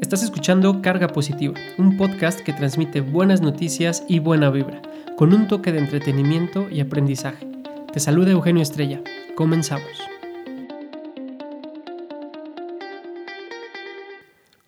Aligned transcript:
Estás 0.00 0.22
escuchando 0.22 0.80
Carga 0.80 1.08
Positiva, 1.08 1.54
un 1.76 1.98
podcast 1.98 2.40
que 2.40 2.54
transmite 2.54 3.02
buenas 3.02 3.42
noticias 3.42 4.02
y 4.08 4.18
buena 4.18 4.48
vibra, 4.48 4.80
con 5.14 5.34
un 5.34 5.46
toque 5.46 5.72
de 5.72 5.78
entretenimiento 5.78 6.70
y 6.70 6.80
aprendizaje. 6.80 7.46
Te 7.92 8.00
saluda 8.00 8.30
Eugenio 8.30 8.62
Estrella. 8.62 9.02
Comenzamos. 9.36 9.84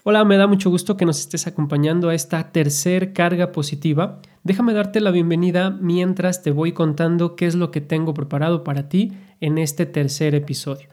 Hola, 0.05 0.23
me 0.27 0.37
da 0.37 0.47
mucho 0.47 0.69
gusto 0.69 0.99
que 0.99 1.07
nos 1.07 1.19
estés 1.21 1.47
acompañando 1.47 2.11
a 2.11 2.15
esta 2.15 2.53
tercer 2.53 3.15
carga 3.15 3.53
positiva. 3.53 4.21
Déjame 4.45 4.75
darte 4.75 5.01
la 5.01 5.13
bienvenida 5.13 5.71
mientras 5.71 6.43
te 6.43 6.51
voy 6.51 6.73
contando 6.73 7.37
qué 7.37 7.47
es 7.47 7.55
lo 7.55 7.71
que 7.71 7.81
tengo 7.81 8.13
preparado 8.13 8.65
para 8.65 8.91
ti 8.91 9.13
en 9.41 9.57
este 9.57 9.87
tercer 9.87 10.35
episodio. 10.35 10.89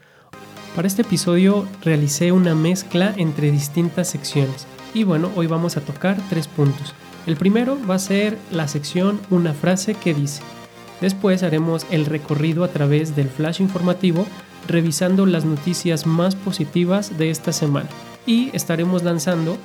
Para 0.74 0.86
este 0.86 1.02
episodio 1.02 1.66
realicé 1.82 2.30
una 2.30 2.54
mezcla 2.54 3.12
entre 3.16 3.50
distintas 3.50 4.08
secciones 4.08 4.66
y 4.94 5.02
bueno, 5.02 5.30
hoy 5.34 5.48
vamos 5.48 5.76
a 5.76 5.80
tocar 5.80 6.16
tres 6.28 6.46
puntos. 6.46 6.94
El 7.26 7.36
primero 7.36 7.76
va 7.88 7.96
a 7.96 7.98
ser 7.98 8.38
la 8.52 8.68
sección 8.68 9.20
Una 9.30 9.52
frase 9.52 9.94
que 9.94 10.14
dice. 10.14 10.42
Después 11.00 11.42
haremos 11.42 11.86
el 11.90 12.06
recorrido 12.06 12.62
a 12.62 12.68
través 12.68 13.16
del 13.16 13.28
flash 13.28 13.60
informativo 13.60 14.26
revisando 14.68 15.26
las 15.26 15.44
noticias 15.44 16.06
más 16.06 16.36
positivas 16.36 17.18
de 17.18 17.30
esta 17.30 17.52
semana 17.52 17.88
y 18.24 18.50
estaremos 18.54 19.02
lanzando 19.02 19.56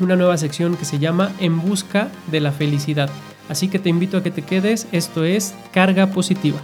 una 0.00 0.16
nueva 0.16 0.38
sección 0.38 0.76
que 0.76 0.86
se 0.86 0.98
llama 0.98 1.32
En 1.38 1.60
busca 1.60 2.08
de 2.30 2.40
la 2.40 2.50
felicidad. 2.50 3.10
Así 3.50 3.68
que 3.68 3.78
te 3.78 3.90
invito 3.90 4.16
a 4.16 4.22
que 4.22 4.30
te 4.30 4.42
quedes, 4.42 4.86
esto 4.90 5.24
es 5.24 5.54
carga 5.72 6.06
positiva. 6.06 6.60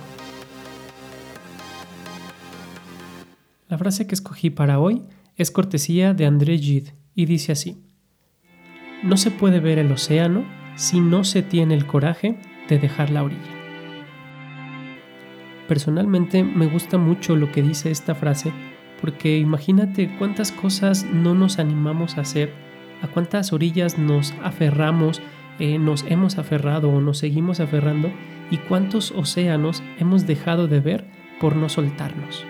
La 3.70 3.78
frase 3.78 4.08
que 4.08 4.16
escogí 4.16 4.50
para 4.50 4.80
hoy 4.80 5.04
es 5.36 5.52
cortesía 5.52 6.12
de 6.12 6.26
André 6.26 6.58
Gide 6.58 6.92
y 7.14 7.26
dice 7.26 7.52
así: 7.52 7.80
No 9.04 9.16
se 9.16 9.30
puede 9.30 9.60
ver 9.60 9.78
el 9.78 9.92
océano 9.92 10.44
si 10.74 10.98
no 10.98 11.22
se 11.22 11.42
tiene 11.42 11.74
el 11.74 11.86
coraje 11.86 12.36
de 12.68 12.80
dejar 12.80 13.10
la 13.10 13.22
orilla. 13.22 13.40
Personalmente 15.68 16.42
me 16.42 16.66
gusta 16.66 16.98
mucho 16.98 17.36
lo 17.36 17.52
que 17.52 17.62
dice 17.62 17.92
esta 17.92 18.16
frase 18.16 18.52
porque 19.00 19.38
imagínate 19.38 20.16
cuántas 20.18 20.50
cosas 20.50 21.06
no 21.06 21.36
nos 21.36 21.60
animamos 21.60 22.18
a 22.18 22.22
hacer, 22.22 22.52
a 23.02 23.06
cuántas 23.06 23.52
orillas 23.52 23.98
nos 23.98 24.34
aferramos, 24.42 25.22
eh, 25.60 25.78
nos 25.78 26.04
hemos 26.08 26.38
aferrado 26.38 26.90
o 26.90 27.00
nos 27.00 27.18
seguimos 27.18 27.60
aferrando 27.60 28.10
y 28.50 28.56
cuántos 28.56 29.12
océanos 29.12 29.80
hemos 30.00 30.26
dejado 30.26 30.66
de 30.66 30.80
ver 30.80 31.06
por 31.40 31.54
no 31.54 31.68
soltarnos. 31.68 32.44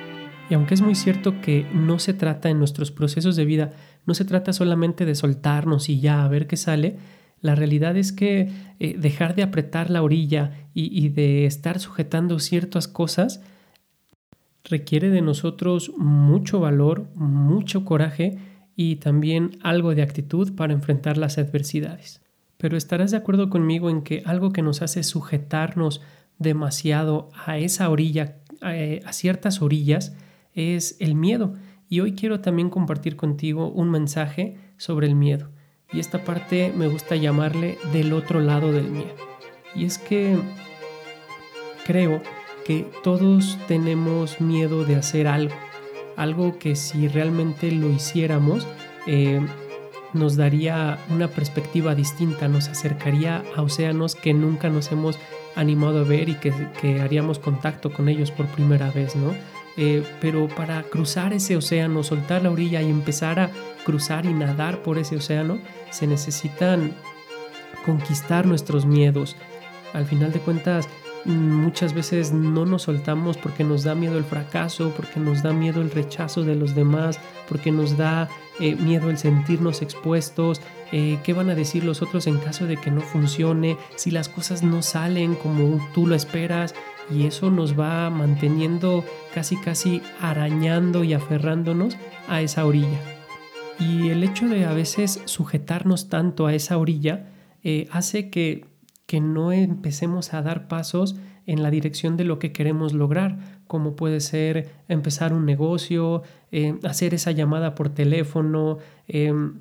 Y 0.51 0.55
aunque 0.55 0.75
es 0.75 0.83
muy 0.83 0.97
cierto 0.97 1.41
que 1.41 1.65
no 1.73 2.01
se 2.01 2.12
trata 2.12 2.51
en 2.51 2.59
nuestros 2.59 2.91
procesos 2.91 3.37
de 3.37 3.45
vida, 3.45 3.70
no 4.05 4.15
se 4.15 4.25
trata 4.25 4.53
solamente 4.53 5.06
de 5.06 5.15
soltarnos 5.15 5.89
y 5.89 6.01
ya 6.01 6.25
a 6.25 6.29
ver 6.29 6.48
qué 6.48 6.56
sale, 6.56 6.97
la 7.41 7.55
realidad 7.55 7.97
es 7.97 8.12
que 8.12 8.51
eh, 8.81 8.97
dejar 8.98 9.37
de 9.37 9.45
apretar 9.45 9.91
la 9.91 10.03
orilla 10.03 10.69
y, 10.75 11.09
de 11.11 11.47
estar 11.47 11.78
sujetando 11.78 12.39
ciertas 12.39 12.89
cosas 12.89 13.43
requiere 14.65 15.09
de 15.11 15.23
nosotros 15.23 15.93
mucho 15.97 16.61
valor, 16.61 17.09
mucho 17.15 17.84
coraje 17.84 18.39
y 18.77 18.97
también 18.97 19.59
algo 19.62 19.95
de 19.95 20.03
actitud 20.03 20.55
para 20.55 20.73
enfrentar 20.73 21.17
las 21.17 21.39
adversidades. 21.39 22.23
Pero 22.56 22.77
estarás 22.77 23.12
de 23.12 23.17
acuerdo 23.17 23.51
conmigo 23.51 23.89
en 23.89 24.03
que 24.03 24.23
algo 24.27 24.53
que 24.53 24.62
nos 24.62 24.83
hace 24.83 25.03
sujetarnos 25.03 26.03
demasiado 26.39 27.31
a 27.47 27.59
esa 27.59 27.89
orilla, 27.89 28.37
eh, 28.62 29.01
a 29.06 29.12
ciertas 29.12 29.62
orillas, 29.62 30.15
es 30.55 30.97
el 31.01 31.15
miedo. 31.15 31.55
Y 31.89 32.01
hoy 32.01 32.15
quiero 32.15 32.41
también 32.41 32.70
compartir 32.70 33.17
contigo 33.17 33.69
un 33.69 33.91
mensaje 33.91 34.56
sobre 34.77 35.06
el 35.06 35.16
miedo. 35.16 35.50
Y 35.93 35.99
esta 35.99 36.25
parte 36.25 36.72
me 36.77 36.87
gusta 36.87 37.16
llamarle 37.16 37.78
del 37.93 38.12
otro 38.12 38.41
lado 38.41 38.72
del 38.72 38.91
miedo. 38.91 39.15
Y 39.75 39.84
es 39.84 39.99
que 39.99 40.38
creo 41.84 42.22
que 42.65 42.87
todos 43.03 43.59
tenemos 43.66 44.41
miedo 44.41 44.84
de 44.84 44.97
hacer 44.97 45.27
algo. 45.27 45.55
Algo 46.16 46.59
que 46.59 46.77
si 46.77 47.09
realmente 47.09 47.72
lo 47.72 47.91
hiciéramos, 47.91 48.67
eh, 49.06 49.41
nos 50.12 50.37
daría 50.37 50.99
una 51.09 51.28
perspectiva 51.28 51.94
distinta, 51.94 52.49
nos 52.49 52.69
acercaría 52.69 53.43
a 53.56 53.62
océanos 53.62 54.15
que 54.15 54.34
nunca 54.34 54.69
nos 54.69 54.93
hemos 54.93 55.19
animado 55.56 56.00
a 56.00 56.05
ver 56.05 56.28
y 56.28 56.34
que, 56.34 56.53
que 56.81 57.00
haríamos 57.00 57.38
contacto 57.38 57.93
con 57.93 58.09
ellos 58.09 58.31
por 58.31 58.47
primera 58.47 58.91
vez, 58.91 59.17
¿no? 59.17 59.34
Eh, 59.76 60.04
pero 60.20 60.48
para 60.48 60.82
cruzar 60.82 61.32
ese 61.32 61.56
océano, 61.56 62.03
soltar 62.03 62.42
la 62.42 62.50
orilla 62.50 62.82
y 62.82 62.91
empezar 62.91 63.38
a 63.38 63.50
cruzar 63.84 64.26
y 64.26 64.34
nadar 64.34 64.82
por 64.82 64.98
ese 64.98 65.16
océano, 65.16 65.58
se 65.91 66.06
necesitan 66.06 66.94
conquistar 67.84 68.47
nuestros 68.47 68.84
miedos. 68.84 69.36
Al 69.92 70.06
final 70.06 70.32
de 70.32 70.41
cuentas, 70.41 70.88
muchas 71.25 71.94
veces 71.94 72.32
no 72.32 72.64
nos 72.64 72.82
soltamos 72.82 73.36
porque 73.36 73.64
nos 73.64 73.84
da 73.84 73.94
miedo 73.94 74.19
el 74.19 74.25
fracaso, 74.25 74.92
porque 74.97 75.20
nos 75.20 75.42
da 75.42 75.53
miedo 75.53 75.82
el 75.82 75.91
rechazo 75.91 76.42
de 76.42 76.54
los 76.54 76.75
demás, 76.75 77.19
porque 77.48 77.72
nos 77.72 77.97
da 77.97 78.28
eh, 78.58 78.75
miedo 78.76 79.10
el 79.10 79.19
sentirnos 79.19 79.82
expuestos, 79.82 80.60
eh, 80.92 81.19
qué 81.22 81.32
van 81.32 81.50
a 81.50 81.54
decir 81.54 81.84
los 81.84 82.02
otros 82.02 82.26
en 82.26 82.38
caso 82.38 82.66
de 82.66 82.76
que 82.76 82.91
no 82.91 83.00
funcione, 83.00 83.76
si 83.97 84.10
las 84.10 84.28
cosas 84.28 84.62
no 84.62 84.82
salen 84.82 85.34
como 85.34 85.81
tú 85.94 86.06
lo 86.06 86.14
esperas 86.14 86.75
y 87.10 87.26
eso 87.26 87.50
nos 87.50 87.78
va 87.78 88.09
manteniendo 88.10 89.04
casi 89.34 89.56
casi 89.56 90.03
arañando 90.21 91.04
y 91.04 91.12
aferrándonos 91.12 91.97
a 92.28 92.41
esa 92.43 92.65
orilla. 92.66 93.00
Y 93.78 94.10
el 94.10 94.22
hecho 94.22 94.48
de 94.48 94.66
a 94.66 94.72
veces 94.72 95.22
sujetarnos 95.25 96.09
tanto 96.09 96.47
a 96.47 96.54
esa 96.54 96.76
orilla 96.78 97.31
eh, 97.62 97.88
hace 97.91 98.31
que, 98.31 98.66
que 99.06 99.20
no 99.20 99.53
empecemos 99.53 100.34
a 100.34 100.43
dar 100.43 100.69
pasos 100.69 101.16
en 101.47 101.62
la 101.62 101.70
dirección 101.70 102.16
de 102.16 102.25
lo 102.25 102.38
que 102.38 102.53
queremos 102.53 102.93
lograr, 102.93 103.60
como 103.66 103.97
puede 103.97 104.20
ser 104.20 104.70
empezar 104.88 105.32
un 105.32 105.47
negocio, 105.47 106.22
eh, 106.53 106.78
hacer 106.84 107.15
esa 107.15 107.32
llamada 107.32 107.75
por 107.75 107.88
teléfono, 107.88 108.78
em, 109.09 109.60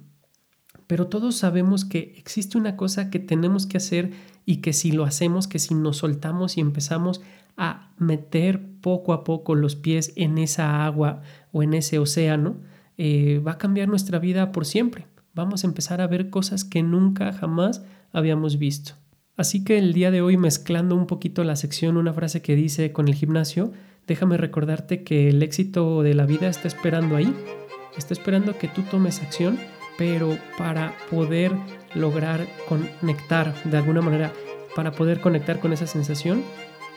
pero 0.87 1.07
todos 1.07 1.35
sabemos 1.35 1.85
que 1.85 2.13
existe 2.17 2.57
una 2.57 2.75
cosa 2.75 3.09
que 3.09 3.19
tenemos 3.19 3.67
que 3.67 3.77
hacer 3.77 4.11
y 4.49 4.61
que 4.61 4.73
si 4.73 4.91
lo 4.91 5.03
hacemos, 5.03 5.47
que 5.47 5.59
si 5.59 5.75
nos 5.75 5.97
soltamos 5.97 6.57
y 6.57 6.61
empezamos 6.61 7.21
a 7.55 7.91
meter 7.99 8.59
poco 8.81 9.13
a 9.13 9.23
poco 9.23 9.53
los 9.53 9.75
pies 9.75 10.11
en 10.15 10.39
esa 10.39 10.87
agua 10.87 11.21
o 11.51 11.61
en 11.61 11.75
ese 11.75 11.99
océano, 11.99 12.57
eh, 12.97 13.43
va 13.45 13.51
a 13.51 13.57
cambiar 13.59 13.89
nuestra 13.89 14.17
vida 14.17 14.51
por 14.51 14.65
siempre. 14.65 15.05
Vamos 15.35 15.63
a 15.63 15.67
empezar 15.67 16.01
a 16.01 16.07
ver 16.07 16.31
cosas 16.31 16.63
que 16.63 16.81
nunca 16.81 17.31
jamás 17.31 17.83
habíamos 18.11 18.57
visto. 18.57 18.93
Así 19.37 19.63
que 19.63 19.77
el 19.77 19.93
día 19.93 20.09
de 20.09 20.23
hoy 20.23 20.35
mezclando 20.35 20.95
un 20.95 21.05
poquito 21.05 21.43
la 21.43 21.55
sección, 21.55 21.95
una 21.95 22.13
frase 22.13 22.41
que 22.41 22.55
dice 22.55 22.91
con 22.91 23.07
el 23.07 23.13
gimnasio, 23.13 23.71
déjame 24.07 24.35
recordarte 24.35 25.03
que 25.03 25.29
el 25.29 25.43
éxito 25.43 26.01
de 26.01 26.15
la 26.15 26.25
vida 26.25 26.47
está 26.47 26.67
esperando 26.67 27.17
ahí, 27.17 27.31
está 27.95 28.15
esperando 28.15 28.57
que 28.57 28.67
tú 28.67 28.81
tomes 28.81 29.21
acción 29.21 29.59
pero 29.99 30.37
para 30.57 30.97
poder 31.11 31.51
lograr 31.93 32.47
conectar 32.69 33.53
de 33.65 33.77
alguna 33.77 34.01
manera, 34.01 34.31
para 34.73 34.93
poder 34.93 35.19
conectar 35.19 35.59
con 35.59 35.73
esa 35.73 35.87
sensación, 35.87 36.41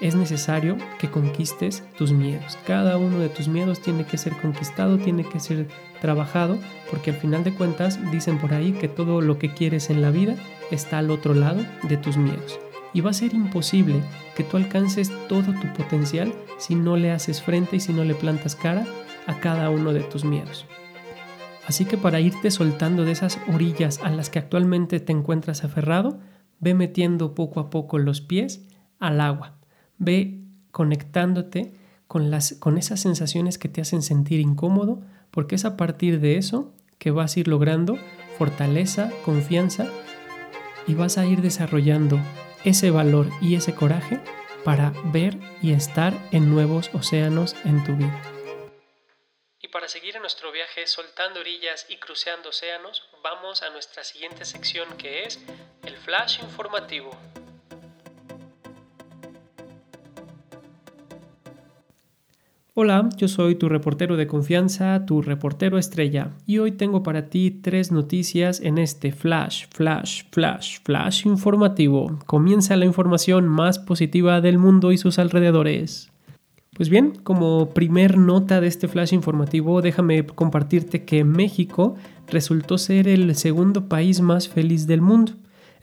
es 0.01 0.15
necesario 0.15 0.77
que 1.01 1.11
conquistes 1.11 1.83
tus 1.99 2.13
miedos. 2.13 2.57
Cada 2.65 2.99
uno 2.99 3.19
de 3.19 3.29
tus 3.29 3.49
miedos 3.49 3.83
tiene 3.83 4.07
que 4.07 4.19
ser 4.19 4.35
conquistado, 4.35 4.99
tiene 4.99 5.29
que 5.29 5.41
ser 5.41 5.67
trabajado, 6.01 6.59
porque 6.91 7.11
al 7.11 7.17
final 7.17 7.43
de 7.43 7.53
cuentas 7.53 7.99
dicen 8.13 8.39
por 8.39 8.55
ahí 8.55 8.71
que 8.71 8.87
todo 8.87 9.21
lo 9.21 9.37
que 9.37 9.53
quieres 9.53 9.91
en 9.91 10.01
la 10.01 10.13
vida 10.13 10.37
está 10.71 10.99
al 10.99 11.11
otro 11.11 11.35
lado 11.35 11.61
de 11.83 11.97
tus 11.97 12.17
miedos. 12.17 12.61
Y 12.95 13.01
va 13.01 13.11
a 13.11 13.15
ser 13.15 13.35
imposible 13.35 14.01
que 14.37 14.45
tú 14.45 14.57
alcances 14.57 15.11
todo 15.29 15.53
tu 15.61 15.73
potencial 15.73 16.33
si 16.59 16.77
no 16.77 16.97
le 16.97 17.11
haces 17.11 17.43
frente 17.43 17.77
y 17.77 17.81
si 17.81 17.93
no 17.93 18.05
le 18.05 18.15
plantas 18.15 18.55
cara 18.55 18.87
a 19.27 19.41
cada 19.41 19.71
uno 19.71 19.93
de 19.93 20.01
tus 20.03 20.25
miedos. 20.25 20.67
Así 21.67 21.85
que 21.85 21.97
para 21.97 22.21
irte 22.21 22.51
soltando 22.51 23.05
de 23.05 23.13
esas 23.13 23.39
orillas 23.53 24.01
a 24.03 24.11
las 24.11 24.31
que 24.31 24.39
actualmente 24.39 25.01
te 25.01 25.13
encuentras 25.13 25.65
aferrado, 25.65 26.19
ve 26.61 26.75
metiendo 26.75 27.35
poco 27.35 27.61
a 27.61 27.71
poco 27.71 27.99
los 27.99 28.21
pies 28.21 28.67
al 28.99 29.21
agua. 29.21 29.55
Ve 29.99 30.41
conectándote 30.71 31.75
con, 32.09 32.31
las, 32.31 32.55
con 32.55 32.79
esas 32.79 33.01
sensaciones 33.01 33.59
que 33.59 33.69
te 33.69 33.81
hacen 33.81 34.03
sentir 34.03 34.41
incómodo, 34.41 35.01
porque 35.31 35.55
es 35.55 35.65
a 35.65 35.77
partir 35.77 36.21
de 36.21 36.37
eso 36.37 36.73
que 36.99 37.11
vas 37.11 37.37
a 37.37 37.41
ir 37.41 37.49
logrando 37.49 37.97
fortaleza, 38.39 39.11
confianza 39.25 39.87
y 40.87 40.95
vas 40.95 41.19
a 41.19 41.27
ir 41.27 41.43
desarrollando 41.43 42.19
ese 42.65 42.91
valor 42.91 43.29
y 43.41 43.55
ese 43.55 43.75
coraje 43.75 44.21
para 44.65 44.93
ver 45.13 45.39
y 45.63 45.73
estar 45.73 46.15
en 46.33 46.51
nuevos 46.51 46.91
océanos 46.93 47.57
en 47.65 47.83
tu 47.85 47.97
vida 47.97 48.32
para 49.73 49.89
seguir 49.89 50.17
en 50.17 50.23
nuestro 50.23 50.53
viaje 50.53 50.87
soltando 50.87 51.41
orillas 51.41 51.87
y 51.89 51.97
cruceando 51.97 52.51
océanos, 52.51 53.09
vamos 53.25 53.63
a 53.63 53.71
nuestra 53.71 54.05
siguiente 54.05 54.45
sección 54.45 54.87
que 54.99 55.25
es 55.25 55.41
el 55.87 55.97
flash 55.97 56.41
informativo. 56.43 57.11
Hola, 62.75 63.09
yo 63.17 63.29
soy 63.29 63.55
tu 63.55 63.69
reportero 63.69 64.17
de 64.17 64.27
confianza, 64.27 65.05
tu 65.07 65.23
reportero 65.23 65.79
estrella, 65.79 66.31
y 66.47 66.59
hoy 66.59 66.73
tengo 66.73 67.03
para 67.03 67.29
ti 67.29 67.51
tres 67.51 67.93
noticias 67.93 68.61
en 68.61 68.79
este 68.79 69.13
flash, 69.13 69.67
flash, 69.71 70.25
flash, 70.31 70.81
flash 70.83 71.27
informativo. 71.27 72.19
Comienza 72.27 72.77
la 72.77 72.87
información 72.87 73.49
más 73.49 73.79
positiva 73.79 74.41
del 74.41 74.59
mundo 74.59 74.93
y 74.93 74.99
sus 74.99 75.19
alrededores. 75.19 76.12
Pues 76.75 76.89
bien, 76.89 77.13
como 77.23 77.69
primer 77.75 78.17
nota 78.17 78.63
de 78.63 78.67
este 78.67 78.89
flash 78.89 79.13
informativo, 79.13 79.83
déjame 79.83 80.25
compartirte 80.25 81.05
que 81.05 81.23
México 81.23 81.97
resultó 82.29 82.79
ser 82.79 83.09
el 83.09 83.35
segundo 83.37 83.91
país 83.91 84.23
más 84.23 84.49
feliz 84.49 84.87
del 84.87 85.03
mundo. 85.03 85.33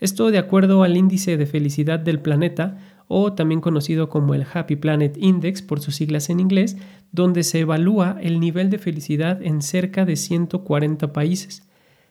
Esto 0.00 0.32
de 0.32 0.38
acuerdo 0.38 0.82
al 0.82 0.96
índice 0.96 1.36
de 1.36 1.46
felicidad 1.46 2.00
del 2.00 2.20
planeta, 2.20 2.78
o 3.06 3.34
también 3.34 3.60
conocido 3.60 4.08
como 4.08 4.34
el 4.34 4.44
Happy 4.52 4.74
Planet 4.74 5.16
Index 5.16 5.62
por 5.62 5.80
sus 5.80 5.94
siglas 5.94 6.28
en 6.28 6.40
inglés, 6.40 6.76
donde 7.12 7.44
se 7.44 7.60
evalúa 7.60 8.16
el 8.20 8.40
nivel 8.40 8.68
de 8.68 8.78
felicidad 8.78 9.40
en 9.42 9.62
cerca 9.62 10.04
de 10.04 10.16
140 10.16 11.12
países. 11.12 11.62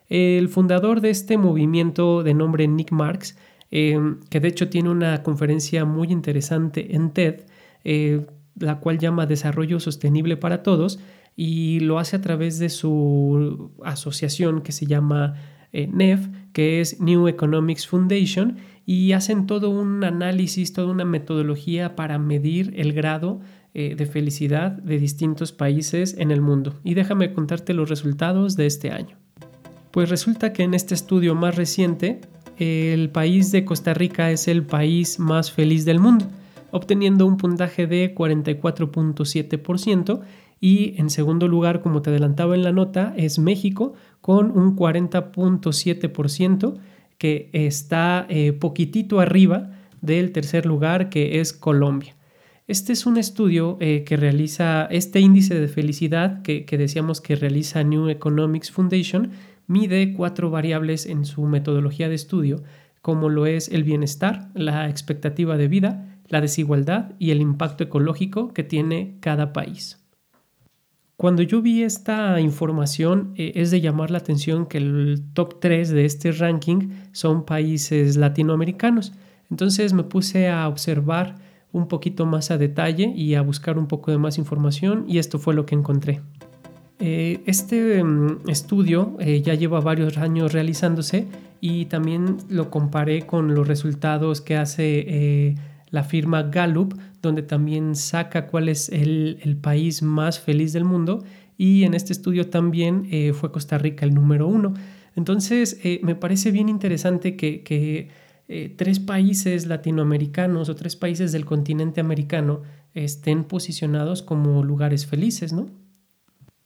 El 0.07 0.47
fundador 0.47 1.01
de 1.01 1.09
este 1.09 1.37
movimiento 1.37 2.23
de 2.23 2.33
nombre 2.33 2.65
Nick 2.67 2.91
Marks, 2.91 3.37
em, 3.71 4.19
que 4.29 4.39
de 4.39 4.47
hecho 4.47 4.69
tiene 4.69 4.89
una 4.89 5.21
conferencia 5.21 5.83
muy 5.83 6.11
interesante 6.11 6.95
en 6.95 7.11
TED, 7.11 7.41
eh, 7.83 8.25
la 8.59 8.79
cual 8.79 8.99
llama 8.99 9.25
Desarrollo 9.25 9.79
Sostenible 9.79 10.37
para 10.37 10.63
Todos, 10.63 10.99
y 11.35 11.79
lo 11.79 11.99
hace 11.99 12.17
a 12.17 12.21
través 12.21 12.59
de 12.59 12.69
su 12.69 13.71
asociación 13.83 14.61
que 14.61 14.71
se 14.71 14.85
llama 14.85 15.35
eh, 15.71 15.87
NEF, 15.87 16.27
que 16.51 16.81
es 16.81 16.99
New 16.99 17.27
Economics 17.27 17.87
Foundation, 17.87 18.57
y 18.85 19.11
hacen 19.13 19.45
todo 19.45 19.69
un 19.69 20.03
análisis, 20.03 20.73
toda 20.73 20.91
una 20.91 21.05
metodología 21.05 21.95
para 21.95 22.17
medir 22.17 22.73
el 22.75 22.91
grado 22.93 23.39
eh, 23.73 23.95
de 23.95 24.05
felicidad 24.07 24.71
de 24.71 24.97
distintos 24.97 25.51
países 25.51 26.15
en 26.17 26.31
el 26.31 26.41
mundo. 26.41 26.79
Y 26.83 26.95
déjame 26.95 27.33
contarte 27.33 27.73
los 27.73 27.87
resultados 27.87 28.55
de 28.55 28.65
este 28.65 28.91
año. 28.91 29.17
Pues 29.91 30.09
resulta 30.09 30.53
que 30.53 30.63
en 30.63 30.73
este 30.73 30.95
estudio 30.95 31.35
más 31.35 31.55
reciente, 31.55 32.21
el 32.57 33.09
país 33.11 33.51
de 33.51 33.63
Costa 33.63 33.93
Rica 33.93 34.31
es 34.31 34.47
el 34.47 34.63
país 34.63 35.19
más 35.19 35.51
feliz 35.51 35.85
del 35.85 35.99
mundo, 35.99 36.25
obteniendo 36.71 37.25
un 37.25 37.37
puntaje 37.37 37.87
de 37.87 38.15
44.7% 38.15 40.21
y 40.61 40.95
en 40.97 41.09
segundo 41.09 41.47
lugar, 41.47 41.81
como 41.81 42.01
te 42.01 42.09
adelantaba 42.09 42.55
en 42.55 42.63
la 42.63 42.71
nota, 42.71 43.13
es 43.15 43.39
México 43.39 43.93
con 44.21 44.51
un 44.51 44.75
40.7% 44.75 46.77
que 47.17 47.49
está 47.53 48.25
eh, 48.29 48.53
poquitito 48.53 49.19
arriba 49.19 49.71
del 50.01 50.31
tercer 50.31 50.65
lugar 50.65 51.09
que 51.09 51.39
es 51.39 51.53
Colombia. 51.53 52.15
Este 52.67 52.93
es 52.93 53.05
un 53.05 53.17
estudio 53.17 53.77
eh, 53.79 54.03
que 54.05 54.15
realiza 54.15 54.87
este 54.91 55.19
índice 55.19 55.59
de 55.59 55.67
felicidad 55.67 56.43
que, 56.43 56.65
decíamos 56.69 57.19
que 57.19 57.35
realiza 57.35 57.83
New 57.83 58.09
Economics 58.09 58.69
Foundation, 58.69 59.31
mide 59.65 60.13
cuatro 60.13 60.51
variables 60.51 61.07
en 61.07 61.25
su 61.25 61.41
metodología 61.43 62.09
de 62.09 62.15
estudio, 62.15 62.61
como 63.01 63.29
lo 63.29 63.47
es 63.47 63.69
el 63.69 63.83
bienestar, 63.83 64.49
la 64.53 64.87
expectativa 64.87 65.57
de 65.57 65.67
vida, 65.67 66.18
la 66.29 66.41
desigualdad 66.41 67.11
y 67.19 67.31
el 67.31 67.41
impacto 67.41 67.83
ecológico 67.83 68.53
que 68.53 68.63
tiene 68.63 69.17
cada 69.19 69.51
país. 69.51 69.99
Cuando 71.19 71.41
yo 71.41 71.61
vi 71.61 71.83
esta 71.83 72.39
información 72.39 73.33
eh, 73.35 73.51
es 73.55 73.71
de 73.71 73.81
llamar 73.81 74.09
la 74.09 74.19
atención 74.19 74.65
que 74.67 74.77
el 74.77 75.21
top 75.33 75.59
3 75.59 75.89
de 75.89 76.05
este 76.05 76.31
ranking 76.31 76.91
son 77.11 77.43
países 77.43 78.15
latinoamericanos. 78.15 79.11
Entonces 79.51 79.91
me 79.91 80.03
puse 80.03 80.47
a 80.47 80.69
observar 80.69 81.35
un 81.73 81.89
poquito 81.89 82.25
más 82.25 82.51
a 82.51 82.57
detalle 82.57 83.11
y 83.13 83.35
a 83.35 83.41
buscar 83.41 83.77
un 83.77 83.87
poco 83.87 84.11
de 84.11 84.17
más 84.17 84.37
información 84.37 85.03
y 85.09 85.17
esto 85.17 85.39
fue 85.39 85.53
lo 85.53 85.65
que 85.65 85.75
encontré. 85.75 86.21
Eh, 86.99 87.41
este 87.45 88.01
mm, 88.01 88.47
estudio 88.47 89.17
eh, 89.19 89.41
ya 89.41 89.55
lleva 89.55 89.81
varios 89.81 90.17
años 90.17 90.53
realizándose 90.53 91.27
y 91.59 91.87
también 91.87 92.37
lo 92.47 92.71
comparé 92.71 93.25
con 93.25 93.53
los 93.55 93.67
resultados 93.67 94.39
que 94.39 94.55
hace 94.55 95.57
la 95.91 96.03
firma 96.03 96.43
Gallup, 96.43 96.93
donde 97.21 97.41
también 97.41 97.95
saca 97.95 98.47
cuál 98.47 98.69
es 98.69 98.89
el, 98.89 99.57
país 99.61 100.01
más 100.01 100.39
feliz 100.39 100.73
del 100.73 100.85
mundo. 100.85 101.23
Y 101.57 101.83
en 101.83 101.93
este 101.93 102.13
estudio 102.13 102.49
también 102.49 103.07
eh, 103.11 103.33
fue 103.33 103.51
Costa 103.51 103.77
Rica 103.77 104.05
el 104.05 104.13
número 104.13 104.47
uno. 104.47 104.73
Entonces, 105.15 105.79
eh, 105.83 105.99
me 106.03 106.15
parece 106.15 106.51
bien 106.51 106.69
interesante 106.69 107.35
que, 107.35 108.09
eh, 108.47 108.73
tres 108.75 108.99
países 108.99 109.67
latinoamericanos 109.67 110.69
o 110.69 110.75
tres 110.75 110.95
países 110.95 111.31
del 111.31 111.45
continente 111.45 112.01
americano 112.01 112.61
estén 112.95 113.43
posicionados 113.43 114.23
como 114.23 114.63
lugares 114.63 115.05
felices, 115.05 115.53
¿no? 115.53 115.67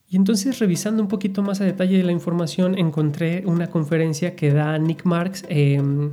Y 0.07 0.15
entonces, 0.15 0.59
revisando 0.59 1.01
un 1.01 1.09
poquito 1.09 1.41
más 1.41 1.59
a 1.59 1.65
detalle 1.65 1.97
de 1.97 2.03
la 2.03 2.11
información, 2.11 2.77
encontré 2.77 3.43
una 3.47 3.71
conferencia 3.71 4.35
que 4.35 4.53
da 4.53 4.77
Nick 4.77 5.05
Marks, 5.05 5.43
em, 5.49 6.11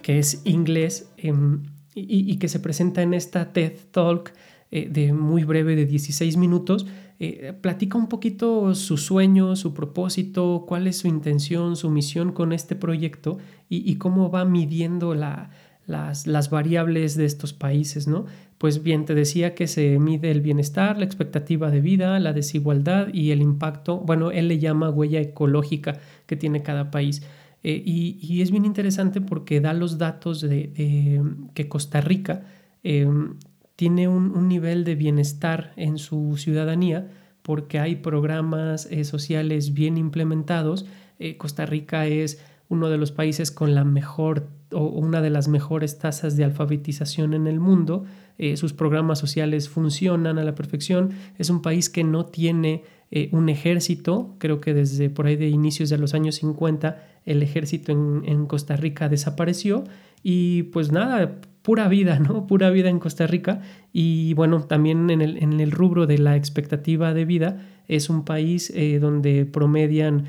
que 0.00 0.18
es 0.18 0.40
inglés 0.44 1.10
em, 1.18 1.62
y, 2.06 2.36
que 2.36 2.48
se 2.48 2.60
presenta 2.60 3.02
en 3.02 3.14
esta 3.14 3.52
TED 3.52 3.72
Talk 3.90 4.32
eh, 4.70 4.88
de 4.90 5.12
muy 5.12 5.44
breve 5.44 5.76
de 5.76 5.86
16 5.86 6.36
minutos, 6.36 6.86
eh, 7.20 7.52
platica 7.60 7.98
un 7.98 8.08
poquito 8.08 8.74
su 8.74 8.96
sueño, 8.96 9.56
su 9.56 9.74
propósito, 9.74 10.64
cuál 10.68 10.86
es 10.86 10.98
su 10.98 11.08
intención, 11.08 11.74
su 11.74 11.90
misión 11.90 12.32
con 12.32 12.52
este 12.52 12.76
proyecto 12.76 13.38
y, 13.68 13.96
cómo 13.96 14.30
va 14.30 14.44
midiendo 14.44 15.14
las, 15.14 16.26
las, 16.26 16.50
variables 16.50 17.16
de 17.16 17.24
estos 17.24 17.52
países, 17.52 18.06
¿no? 18.06 18.26
Pues 18.58 18.82
bien, 18.82 19.04
te 19.04 19.14
decía 19.14 19.54
que 19.54 19.66
se 19.66 19.98
mide 19.98 20.30
el 20.30 20.40
bienestar, 20.40 20.98
la 20.98 21.04
expectativa 21.04 21.70
de 21.70 21.80
vida, 21.80 22.18
la 22.18 22.32
desigualdad 22.32 23.08
y 23.12 23.30
el 23.30 23.42
impacto, 23.42 23.98
bueno, 23.98 24.30
él 24.30 24.48
le 24.48 24.58
llama 24.58 24.90
huella 24.90 25.20
ecológica 25.20 25.98
que 26.26 26.36
tiene 26.36 26.62
cada 26.62 26.90
país. 26.90 27.22
Eh, 27.70 27.82
y, 27.84 28.40
es 28.40 28.50
bien 28.50 28.64
interesante 28.64 29.20
porque 29.20 29.60
da 29.60 29.74
los 29.74 29.98
datos 29.98 30.40
de, 30.40 31.20
que 31.52 31.68
Costa 31.68 32.00
Rica 32.00 32.46
em, 32.82 33.34
tiene 33.76 34.08
un, 34.08 34.48
nivel 34.48 34.84
de 34.84 34.94
bienestar 34.94 35.74
en 35.76 35.98
su 35.98 36.38
ciudadanía 36.38 37.10
porque 37.42 37.78
hay 37.78 37.96
programas 37.96 38.86
eh, 38.90 39.04
sociales 39.04 39.74
bien 39.74 39.98
implementados. 39.98 40.86
Eh, 41.18 41.36
Costa 41.36 41.66
Rica 41.66 42.06
es 42.06 42.42
uno 42.70 42.88
de 42.88 42.96
los 42.96 43.12
países 43.12 43.50
con 43.50 43.74
la 43.74 43.84
mejor 43.84 44.48
o 44.72 44.86
una 44.86 45.20
de 45.20 45.28
las 45.28 45.46
mejores 45.46 45.98
tasas 45.98 46.38
de 46.38 46.44
alfabetización 46.44 47.34
en 47.34 47.46
el 47.46 47.60
mundo. 47.60 48.04
sus 48.56 48.72
programas 48.72 49.18
sociales 49.18 49.68
funcionan 49.68 50.38
a 50.38 50.44
la 50.44 50.54
perfección. 50.54 51.10
Es 51.38 51.50
un 51.50 51.60
país 51.60 51.90
que 51.90 52.04
no 52.04 52.26
tiene 52.26 52.84
un 53.32 53.48
ejército. 53.48 54.36
Creo 54.38 54.60
que 54.60 54.74
desde 54.74 55.08
por 55.08 55.26
ahí 55.26 55.36
de 55.36 55.48
inicios 55.48 55.88
de 55.88 55.96
los 55.96 56.12
años 56.12 56.36
50 56.36 57.17
el 57.28 57.42
ejército 57.42 57.92
en, 57.92 58.46
Costa 58.46 58.74
Rica 58.76 59.08
desapareció 59.08 59.84
y 60.22 60.64
pues 60.64 60.90
nada, 60.90 61.40
pura 61.62 61.86
vida, 61.86 62.18
¿no? 62.18 62.46
Pura 62.48 62.70
vida 62.70 62.88
en 62.88 62.98
Costa 62.98 63.26
Rica 63.26 63.60
y 63.92 64.32
bueno, 64.34 64.62
también 64.62 65.10
en 65.10 65.20
el, 65.20 65.70
rubro 65.70 66.06
de 66.06 66.18
la 66.18 66.36
expectativa 66.36 67.12
de 67.12 67.26
vida 67.26 67.60
es 67.86 68.08
un 68.08 68.24
país 68.24 68.72
eh, 68.74 68.98
donde 68.98 69.44
promedian 69.44 70.24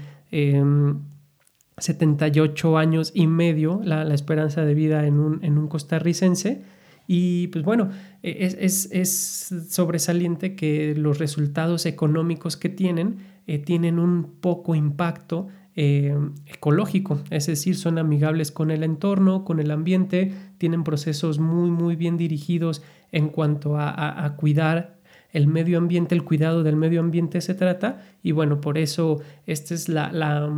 78 1.77 2.67
em, 2.67 2.75
años 2.75 3.11
y 3.15 3.27
medio 3.27 3.81
la, 3.83 4.13
esperanza 4.13 4.65
de 4.65 4.73
vida 4.73 5.07
en 5.07 5.19
un, 5.19 5.43
en 5.43 5.57
un, 5.57 5.67
costarricense. 5.69 6.61
Y 7.07 7.47
pues 7.47 7.65
bueno, 7.65 7.89
e, 8.21 8.55
es, 8.59 8.89
es, 8.91 9.49
sobresaliente 9.69 10.55
que 10.55 10.93
los 10.95 11.17
resultados 11.17 11.85
económicos 11.87 12.57
que 12.57 12.69
tienen 12.69 13.17
eh, 13.47 13.57
tienen 13.57 13.97
un 13.97 14.35
poco 14.41 14.75
impacto 14.75 15.47
eh, 15.81 16.13
ecológico, 16.45 17.21
es 17.29 17.47
decir, 17.47 17.77
son 17.77 17.99
amigables 17.99 18.51
con 18.51 18.69
el 18.69 18.83
entorno, 18.83 19.45
con 19.45 19.61
el 19.61 19.71
ambiente, 19.71 20.33
tienen 20.57 20.83
procesos 20.83 21.39
muy, 21.39 21.71
muy 21.71 21.95
bien 21.95 22.17
dirigidos 22.17 22.81
en 23.13 23.29
cuanto 23.29 23.77
a, 23.77 24.35
cuidar 24.35 24.99
el 25.31 25.47
medio 25.47 25.77
ambiente, 25.77 26.15
el 26.15 26.25
cuidado 26.25 26.63
del 26.63 26.75
medio 26.75 26.99
ambiente 26.99 27.39
se 27.39 27.53
trata, 27.53 28.01
y 28.21 28.33
bueno, 28.33 28.59
por 28.59 28.77
eso 28.77 29.21
esta 29.45 29.73
es 29.73 29.87
la, 29.87 30.51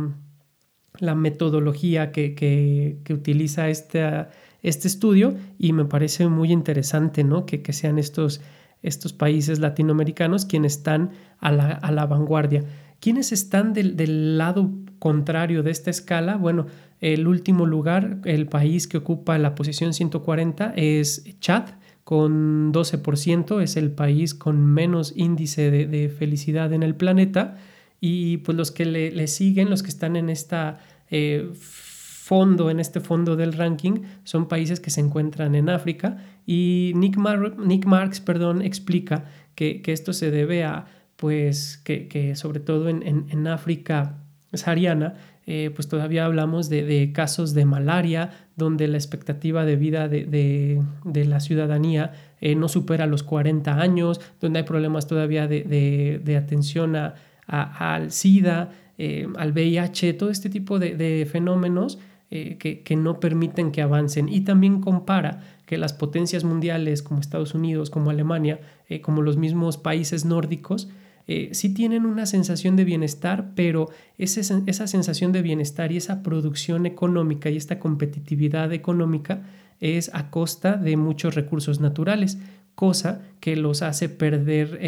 metodología 1.14 2.10
que, 2.10 2.98
utiliza 3.08 3.68
este, 3.68 4.26
estudio 4.60 5.36
y 5.56 5.72
me 5.72 5.84
parece 5.84 6.26
muy 6.26 6.50
interesante 6.50 7.22
¿no? 7.22 7.46
que, 7.46 7.72
sean 7.72 8.00
estos, 8.00 8.40
estos 8.82 9.12
países 9.12 9.60
latinoamericanos 9.60 10.46
quienes 10.46 10.78
están 10.78 11.12
a 11.38 11.52
la, 11.52 12.06
vanguardia. 12.06 12.64
¿Quiénes 12.98 13.32
están 13.32 13.72
del 13.72 14.38
lado 14.38 14.70
contrario 15.02 15.64
de 15.64 15.72
esta 15.72 15.90
escala, 15.90 16.36
bueno, 16.36 16.66
el 17.00 17.26
último 17.26 17.66
lugar, 17.66 18.18
el 18.24 18.46
país 18.46 18.86
que 18.86 18.98
ocupa 18.98 19.36
la 19.36 19.56
posición 19.56 19.94
140 19.94 20.74
es 20.76 21.24
Chad, 21.40 21.70
con 22.04 22.72
12%, 22.72 23.60
es 23.60 23.76
el 23.76 23.90
país 23.90 24.32
con 24.32 24.64
menos 24.64 25.12
índice 25.16 25.72
de, 25.72 26.08
felicidad 26.08 26.72
en 26.72 26.84
el 26.84 26.94
planeta. 26.94 27.56
Y 28.00 28.36
pues 28.38 28.56
los 28.56 28.70
que 28.70 28.84
le, 28.84 29.26
siguen, 29.26 29.70
los 29.70 29.82
que 29.82 29.88
están 29.88 30.14
en 30.14 30.30
esta 30.30 30.78
eh, 31.10 31.50
fondo, 31.52 32.70
en 32.70 32.78
este 32.78 33.00
fondo 33.00 33.34
del 33.34 33.54
ranking, 33.54 34.02
son 34.22 34.46
países 34.46 34.78
que 34.78 34.90
se 34.90 35.00
encuentran 35.00 35.56
en 35.56 35.68
África 35.68 36.18
y 36.46 36.92
Nick, 36.94 37.16
Nick 37.58 37.86
Marx 37.86 38.20
perdón, 38.20 38.62
explica 38.62 39.24
que, 39.56 39.82
esto 39.84 40.12
se 40.12 40.30
debe 40.30 40.62
a, 40.62 40.86
pues, 41.16 41.78
que, 41.78 42.36
sobre 42.36 42.60
todo 42.60 42.88
en, 42.88 43.46
África 43.48 44.22
sahariana, 44.54 45.14
eh, 45.46 45.70
pues 45.74 45.88
todavía 45.88 46.24
hablamos 46.24 46.68
de, 46.68 47.10
casos 47.12 47.52
de 47.54 47.64
malaria, 47.64 48.30
donde 48.56 48.86
la 48.86 48.96
expectativa 48.96 49.64
de 49.64 49.76
vida 49.76 50.08
de, 50.08 50.82
la 51.04 51.40
ciudadanía 51.40 52.12
eh, 52.40 52.54
no 52.54 52.68
supera 52.68 53.06
los 53.06 53.22
40 53.22 53.80
años, 53.80 54.20
donde 54.40 54.60
hay 54.60 54.64
problemas 54.64 55.06
todavía 55.06 55.48
de, 55.48 56.36
atención 56.36 56.96
a, 56.96 57.14
al 57.46 58.12
SIDA, 58.12 58.70
eh, 58.98 59.26
al 59.36 59.52
VIH, 59.52 60.12
todo 60.14 60.30
este 60.30 60.48
tipo 60.48 60.78
de, 60.78 61.26
fenómenos 61.30 61.98
eh, 62.30 62.56
que, 62.56 62.96
no 62.96 63.20
permiten 63.20 63.72
que 63.72 63.82
avancen. 63.82 64.28
Y 64.28 64.42
también 64.42 64.80
compara 64.80 65.42
que 65.66 65.76
las 65.76 65.92
potencias 65.92 66.44
mundiales 66.44 67.02
como 67.02 67.20
Estados 67.20 67.54
Unidos, 67.54 67.90
como 67.90 68.10
Alemania, 68.10 68.60
como 69.00 69.22
los 69.22 69.36
mismos 69.36 69.78
países 69.78 70.24
nórdicos, 70.24 70.88
sí 71.26 71.72
tienen 71.72 72.04
una 72.04 72.26
sensación 72.26 72.76
de 72.76 72.84
bienestar, 72.84 73.52
pero 73.54 73.88
esa 74.18 74.86
sensación 74.86 75.32
de 75.32 75.42
bienestar 75.42 75.92
y 75.92 75.96
esa 75.96 76.22
producción 76.22 76.84
económica 76.84 77.48
y 77.48 77.56
esta 77.56 77.78
competitividad 77.78 78.72
económica 78.72 79.42
es 79.80 80.10
a 80.14 80.30
costa 80.30 80.76
de 80.76 80.96
muchos 80.96 81.34
recursos 81.34 81.80
naturales, 81.80 82.38
cosa 82.74 83.22
que 83.40 83.56
los 83.56 83.82
hace 83.82 84.08
perder 84.08 84.78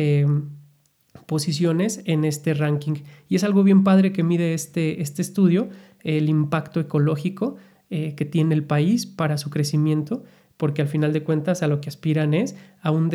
posiciones 1.27 2.03
en 2.05 2.25
este 2.25 2.55
ranking. 2.55 2.95
Y 3.29 3.37
es 3.37 3.45
algo 3.45 3.63
bien 3.63 3.85
padre 3.85 4.13
que 4.13 4.23
mide 4.23 4.55
este, 4.55 5.03
este 5.03 5.23
estudio, 5.23 5.69
el 6.03 6.29
impacto 6.29 6.81
ecológico 6.81 7.57
eh, 7.91 8.15
que 8.15 8.25
tiene 8.25 8.55
el 8.55 8.65
país 8.65 9.07
para 9.07 9.39
su 9.39 9.51
crecimiento, 9.51 10.25
porque 10.57 10.83
al 10.83 10.89
final 10.89 11.13
de 11.13 11.23
cuentas 11.23 11.63
a 11.63 11.69
lo 11.69 11.81
que 11.81 11.89
aspiran 11.89 12.35
es 12.35 12.57
a 12.81 12.91
un 12.91 13.09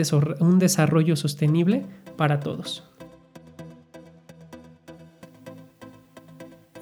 desarrollo 0.60 1.16
sostenible 1.16 1.86
para 2.18 2.40
todos. 2.40 2.90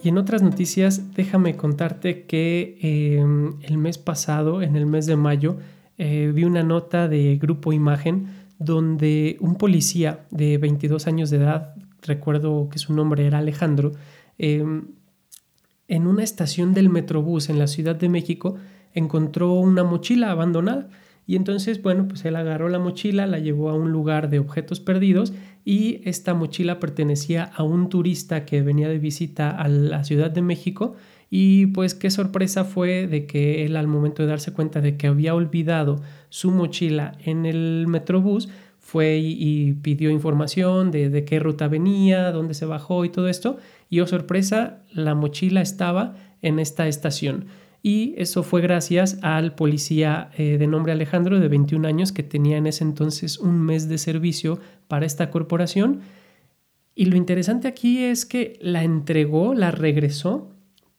Y 0.07 0.09
en 0.09 0.17
otras 0.17 0.41
noticias, 0.41 1.13
déjame 1.15 1.57
contarte 1.57 2.23
que 2.23 2.77
em, 2.81 3.59
el 3.61 3.77
mes 3.77 3.97
pasado, 3.97 4.61
en 4.61 4.77
el 4.77 4.85
mes 4.85 5.05
de 5.05 5.17
mayo, 5.17 5.57
eh, 5.97 6.31
vi 6.33 6.45
una 6.45 6.63
nota 6.63 7.09
de 7.09 7.35
Grupo 7.35 7.73
Imagen 7.73 8.27
donde 8.57 9.35
un 9.41 9.55
policía 9.55 10.25
de 10.31 10.57
22 10.59 11.07
años 11.07 11.29
de 11.29 11.39
edad, 11.39 11.75
recuerdo 12.03 12.69
que 12.69 12.79
su 12.79 12.93
nombre 12.93 13.27
era 13.27 13.39
Alejandro, 13.39 13.91
em, 14.37 14.85
en 15.89 16.07
una 16.07 16.23
estación 16.23 16.73
del 16.73 16.87
Metrobús 16.87 17.49
en 17.49 17.59
la 17.59 17.67
Ciudad 17.67 17.97
de 17.97 18.07
México 18.07 18.55
encontró 18.93 19.55
una 19.55 19.83
mochila 19.83 20.31
abandonada. 20.31 20.87
Y 21.25 21.35
entonces, 21.35 21.81
bueno, 21.81 22.07
pues 22.07 22.23
él 22.23 22.37
agarró 22.37 22.69
la 22.69 22.79
mochila, 22.79 23.27
la 23.27 23.39
llevó 23.39 23.69
a 23.69 23.73
un 23.73 23.91
lugar 23.91 24.29
de 24.29 24.39
objetos 24.39 24.79
perdidos 24.79 25.33
y 25.67 26.00
esta 26.05 26.33
mochila 26.33 26.79
pertenecía 26.79 27.43
a 27.43 27.62
un 27.63 27.89
turista 27.89 28.45
que 28.45 28.62
venía 28.62 28.88
de 28.88 29.00
visita 29.00 29.50
a 29.50 29.67
la 29.67 30.05
Ciudad 30.05 30.31
de 30.31 30.41
México 30.41 30.95
y 31.29 31.65
pues 31.65 31.93
qué 31.93 32.09
sorpresa 32.09 32.63
fue 32.63 33.05
de 33.05 33.25
que 33.25 33.65
él 33.65 33.75
al 33.75 33.86
momento 33.86 34.24
de 34.24 34.29
darse 34.29 34.53
cuenta 34.53 34.79
de 34.79 34.95
que 34.95 35.07
había 35.07 35.36
olvidado 35.36 36.01
su 36.29 36.51
mochila 36.51 37.17
en 37.25 37.45
el 37.45 37.83
metrobús, 37.89 38.47
fue 38.79 39.17
y, 39.17 39.74
pidió 39.74 40.09
información 40.09 40.89
de, 40.89 41.09
de, 41.09 41.25
qué 41.25 41.38
ruta 41.38 41.67
venía, 41.67 42.31
dónde 42.31 42.53
se 42.53 42.65
bajó 42.65 43.03
y 43.03 43.09
todo 43.09 43.27
esto. 43.27 43.57
Y 43.89 44.00
oh 44.00 44.07
sorpresa, 44.07 44.83
la 44.93 45.15
mochila 45.15 45.59
estaba 45.59 46.15
en 46.41 46.59
esta 46.59 46.88
estación. 46.88 47.47
Y 47.84 48.15
eso 48.17 48.43
fue 48.43 48.62
gracias 48.62 49.19
al 49.22 49.55
policía 49.55 50.31
eh, 50.38 50.57
de 50.57 50.67
nombre 50.67 50.91
Alejandro 50.91 51.39
de 51.39 51.48
21 51.48 51.88
años 51.88 52.12
que 52.12 52.24
tenía 52.24 52.57
en 52.57 52.67
ese 52.67 52.84
entonces 52.84 53.38
un 53.38 53.62
mes 53.62 53.88
de 53.88 53.98
servicio 53.98 54.60
para 54.88 55.05
esta 55.05 55.29
corporación. 55.29 56.01
Y 56.96 57.05
lo 57.05 57.15
interesante 57.15 57.67
aquí 57.67 58.03
es 58.03 58.25
que 58.25 58.57
la 58.62 58.84
entregó, 58.84 59.53
la 59.53 59.72
regresó 59.72 60.50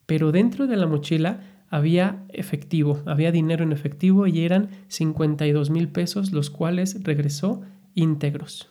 pero 0.08 0.32
dentro 0.32 0.66
de 0.66 0.78
la 0.78 0.86
mochila 0.86 1.40
había 1.68 2.24
efectivo, 2.30 3.02
había 3.04 3.30
dinero 3.30 3.62
en 3.62 3.72
efectivo 3.72 4.26
y 4.26 4.40
eran 4.40 4.70
52 4.88 5.68
mil 5.68 5.88
pesos, 5.88 6.32
los 6.32 6.48
cuales 6.48 7.04
regresó 7.04 7.60
íntegros. 7.94 8.70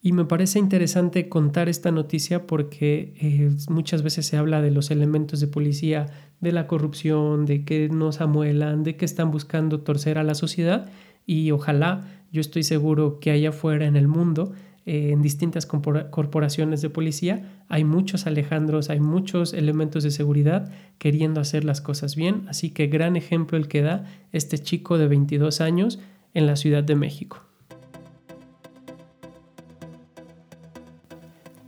Y 0.00 0.12
me 0.12 0.24
parece 0.24 0.58
interesante 0.58 1.28
contar 1.28 1.68
esta 1.68 1.90
noticia 1.90 2.46
porque 2.46 3.14
eh, 3.20 3.50
muchas 3.68 4.02
veces 4.02 4.26
se 4.26 4.36
habla 4.36 4.62
de 4.62 4.70
los 4.70 4.90
elementos 4.90 5.40
de 5.40 5.48
policía, 5.48 6.06
de 6.40 6.52
la 6.52 6.68
corrupción, 6.68 7.46
de 7.46 7.64
que 7.64 7.88
nos 7.88 8.20
amuelan, 8.20 8.84
de 8.84 8.96
que 8.96 9.04
están 9.04 9.32
buscando 9.32 9.80
torcer 9.80 10.18
a 10.18 10.22
la 10.22 10.34
sociedad 10.34 10.88
y 11.28 11.50
ojalá, 11.50 12.06
yo 12.32 12.40
estoy 12.40 12.62
seguro 12.62 13.20
que 13.20 13.30
allá 13.30 13.50
afuera 13.50 13.86
en 13.86 13.96
el 13.96 14.08
mundo 14.08 14.52
eh, 14.86 15.10
en 15.12 15.20
distintas 15.20 15.66
corporaciones 15.66 16.80
de 16.80 16.88
policía. 16.88 17.60
Hay 17.68 17.84
muchos 17.84 18.26
Alejandros, 18.26 18.88
hay 18.88 19.00
muchos 19.00 19.52
elementos 19.52 20.04
de 20.04 20.10
seguridad 20.10 20.72
queriendo 20.96 21.42
hacer 21.42 21.64
las 21.64 21.82
cosas 21.82 22.16
bien. 22.16 22.46
Así 22.48 22.70
que 22.70 22.86
gran 22.86 23.14
ejemplo 23.16 23.58
el 23.58 23.68
que 23.68 23.82
da 23.82 24.06
este 24.32 24.58
chico 24.58 24.96
de 24.96 25.08
22 25.08 25.60
años 25.60 25.98
en 26.32 26.46
la 26.46 26.56
Ciudad 26.56 26.82
de 26.82 26.94
México. 26.94 27.47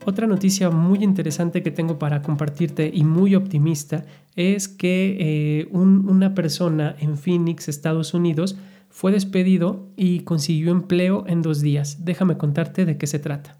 Otra 0.06 0.26
noticia 0.26 0.70
muy 0.70 1.04
interesante 1.04 1.62
que 1.62 1.70
tengo 1.70 1.98
para 1.98 2.22
compartirte 2.22 2.90
y 2.92 3.04
muy 3.04 3.34
optimista 3.34 4.06
es 4.34 4.66
que 4.66 5.16
eh, 5.20 5.68
una 5.72 6.34
persona 6.34 6.96
en 6.98 7.18
Phoenix, 7.18 7.68
Estados 7.68 8.14
Unidos, 8.14 8.56
fue 8.88 9.12
despedido 9.12 9.88
y 9.96 10.20
consiguió 10.20 10.72
empleo 10.72 11.24
en 11.26 11.42
dos 11.42 11.60
días. 11.60 12.04
Déjame 12.04 12.38
contarte 12.38 12.86
de 12.86 12.96
qué 12.96 13.06
se 13.06 13.18
trata. 13.18 13.58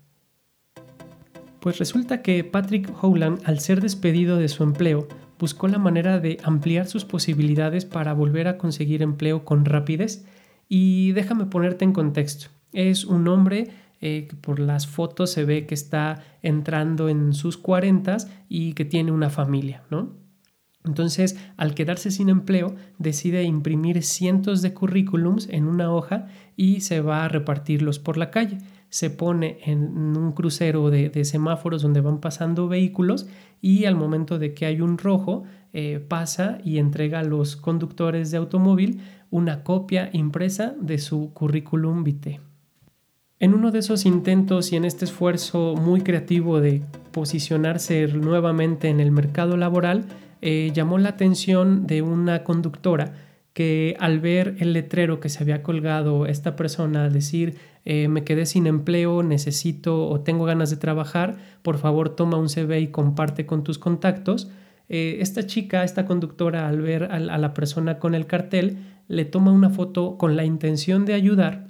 Pues 1.61 1.79
resulta 1.79 2.23
que 2.23 2.43
Patrick 2.43 2.91
Howland, 3.03 3.43
al 3.45 3.61
ser 3.61 3.83
despedido 3.83 4.39
de 4.39 4.49
su 4.49 4.63
empleo, 4.63 5.09
buscó 5.39 5.69
la 5.69 5.79
manera 5.79 6.19
de 6.19 6.39
ampliar 6.43 6.87
sus 6.87 7.05
posibilidades 7.05 7.85
para 7.85 8.15
volver 8.15 8.49
a 8.49 8.57
conseguir 8.57 9.03
empleo 9.03 9.45
con 9.45 9.67
rapidez. 9.67 10.25
Y 10.69 11.13
déjame 11.13 11.47
ponerte 11.47 11.85
en 11.85 11.93
contexto. 11.93 12.47
Es 12.73 13.05
un 13.05 13.29
hombre 13.29 13.69
eh, 14.01 14.29
por 14.41 14.59
las 14.59 14.87
fotos 14.87 15.31
se 15.31 15.45
ve 15.45 15.67
que 15.67 15.75
está 15.75 16.23
entrando 16.43 17.09
en 17.09 17.35
sus 17.35 17.57
cuarentas 17.57 18.31
y 18.49 18.73
que 18.73 18.85
tiene 18.85 19.13
una 19.13 19.31
familia, 19.31 19.83
¿no? 19.91 20.21
Entonces, 20.85 21.37
al 21.59 21.75
quedarse 21.75 22.11
sin 22.11 22.31
empleo, 22.31 22.75
decide 22.99 23.43
imprimir 23.43 24.03
cientos 24.03 24.63
de 24.63 24.73
currículums 24.73 25.47
en 25.51 25.67
una 25.67 25.93
hoja 25.93 26.27
y 26.57 26.81
se 26.81 27.03
va 27.03 27.25
a 27.25 27.29
repartirlos 27.29 27.99
por 27.99 28.17
la 28.17 28.31
calle. 28.31 28.59
Se 28.89 29.11
pone 29.11 29.59
en 29.67 30.17
un 30.17 30.33
crucero 30.33 30.89
de, 30.89 31.25
semáforos 31.25 31.83
donde 31.83 32.01
van 32.01 32.21
pasando 32.21 32.67
vehículos 32.67 33.29
y 33.61 33.85
al 33.85 33.95
momento 33.95 34.39
de 34.39 34.55
que 34.55 34.65
hay 34.65 34.81
un 34.81 34.97
rojo, 34.97 35.45
eh, 35.75 36.05
pasa 36.09 36.59
y 36.65 36.79
entrega 36.79 37.21
a 37.21 37.25
los 37.25 37.57
conductores 37.57 38.31
de 38.31 38.39
automóvil 38.39 39.03
una 39.31 39.63
copia 39.63 40.09
impresa 40.13 40.75
de 40.81 40.99
su 40.99 41.33
currículum 41.35 42.03
vitae. 42.03 42.50
En 43.43 43.55
uno 43.55 43.71
de 43.71 43.79
esos 43.79 44.05
intentos 44.05 44.71
y 44.71 44.77
en 44.77 44.85
este 44.85 45.07
esfuerzo 45.07 45.75
muy 45.75 46.03
creativo 46.03 46.61
de 46.61 46.83
posicionarse 47.11 48.07
nuevamente 48.09 48.89
en 48.89 49.01
el 49.01 49.11
mercado 49.11 49.57
laboral, 49.57 50.05
eh, 50.43 50.71
llamó 50.75 50.99
la 50.99 51.09
atención 51.09 51.87
de 51.87 52.03
una 52.03 52.45
conductora 52.45 53.15
que 53.55 53.97
al 53.99 54.21
ver 54.21 54.57
el 54.59 54.75
letrero 54.75 55.21
que 55.21 55.31
se 55.31 55.43
había 55.43 55.63
colgado 55.63 56.27
esta 56.27 56.55
persona 56.55 57.07
al 57.07 57.15
decir 57.15 57.57
eh, 57.87 58.09
me 58.09 58.25
quedé 58.25 58.45
sin 58.45 58.67
empleo, 58.67 59.23
necesito 59.23 60.07
o 60.07 60.21
tengo 60.21 60.45
ganas 60.45 60.69
de 60.69 60.77
trabajar, 60.77 61.39
por 61.63 61.79
favor 61.79 62.11
toma 62.11 62.37
un 62.37 62.51
CV 62.51 62.81
y 62.81 62.89
comparte 62.89 63.47
con 63.47 63.65
tus 63.65 63.79
contactos. 63.79 64.51
Eh, 64.91 65.17
esta 65.21 65.47
chica, 65.47 65.83
esta 65.83 66.05
conductora, 66.05 66.69
al 66.69 66.83
ver 66.83 67.05
a, 67.05 67.15
a 67.15 67.39
la 67.39 67.55
persona 67.55 67.99
con 67.99 68.15
el 68.15 68.27
cartel, 68.27 68.77
le 69.09 69.25
toma 69.25 69.51
una 69.51 69.71
foto 69.71 70.19
con 70.19 70.37
la 70.37 70.45
intención 70.45 71.07
de 71.07 71.15
ayudar 71.15 71.70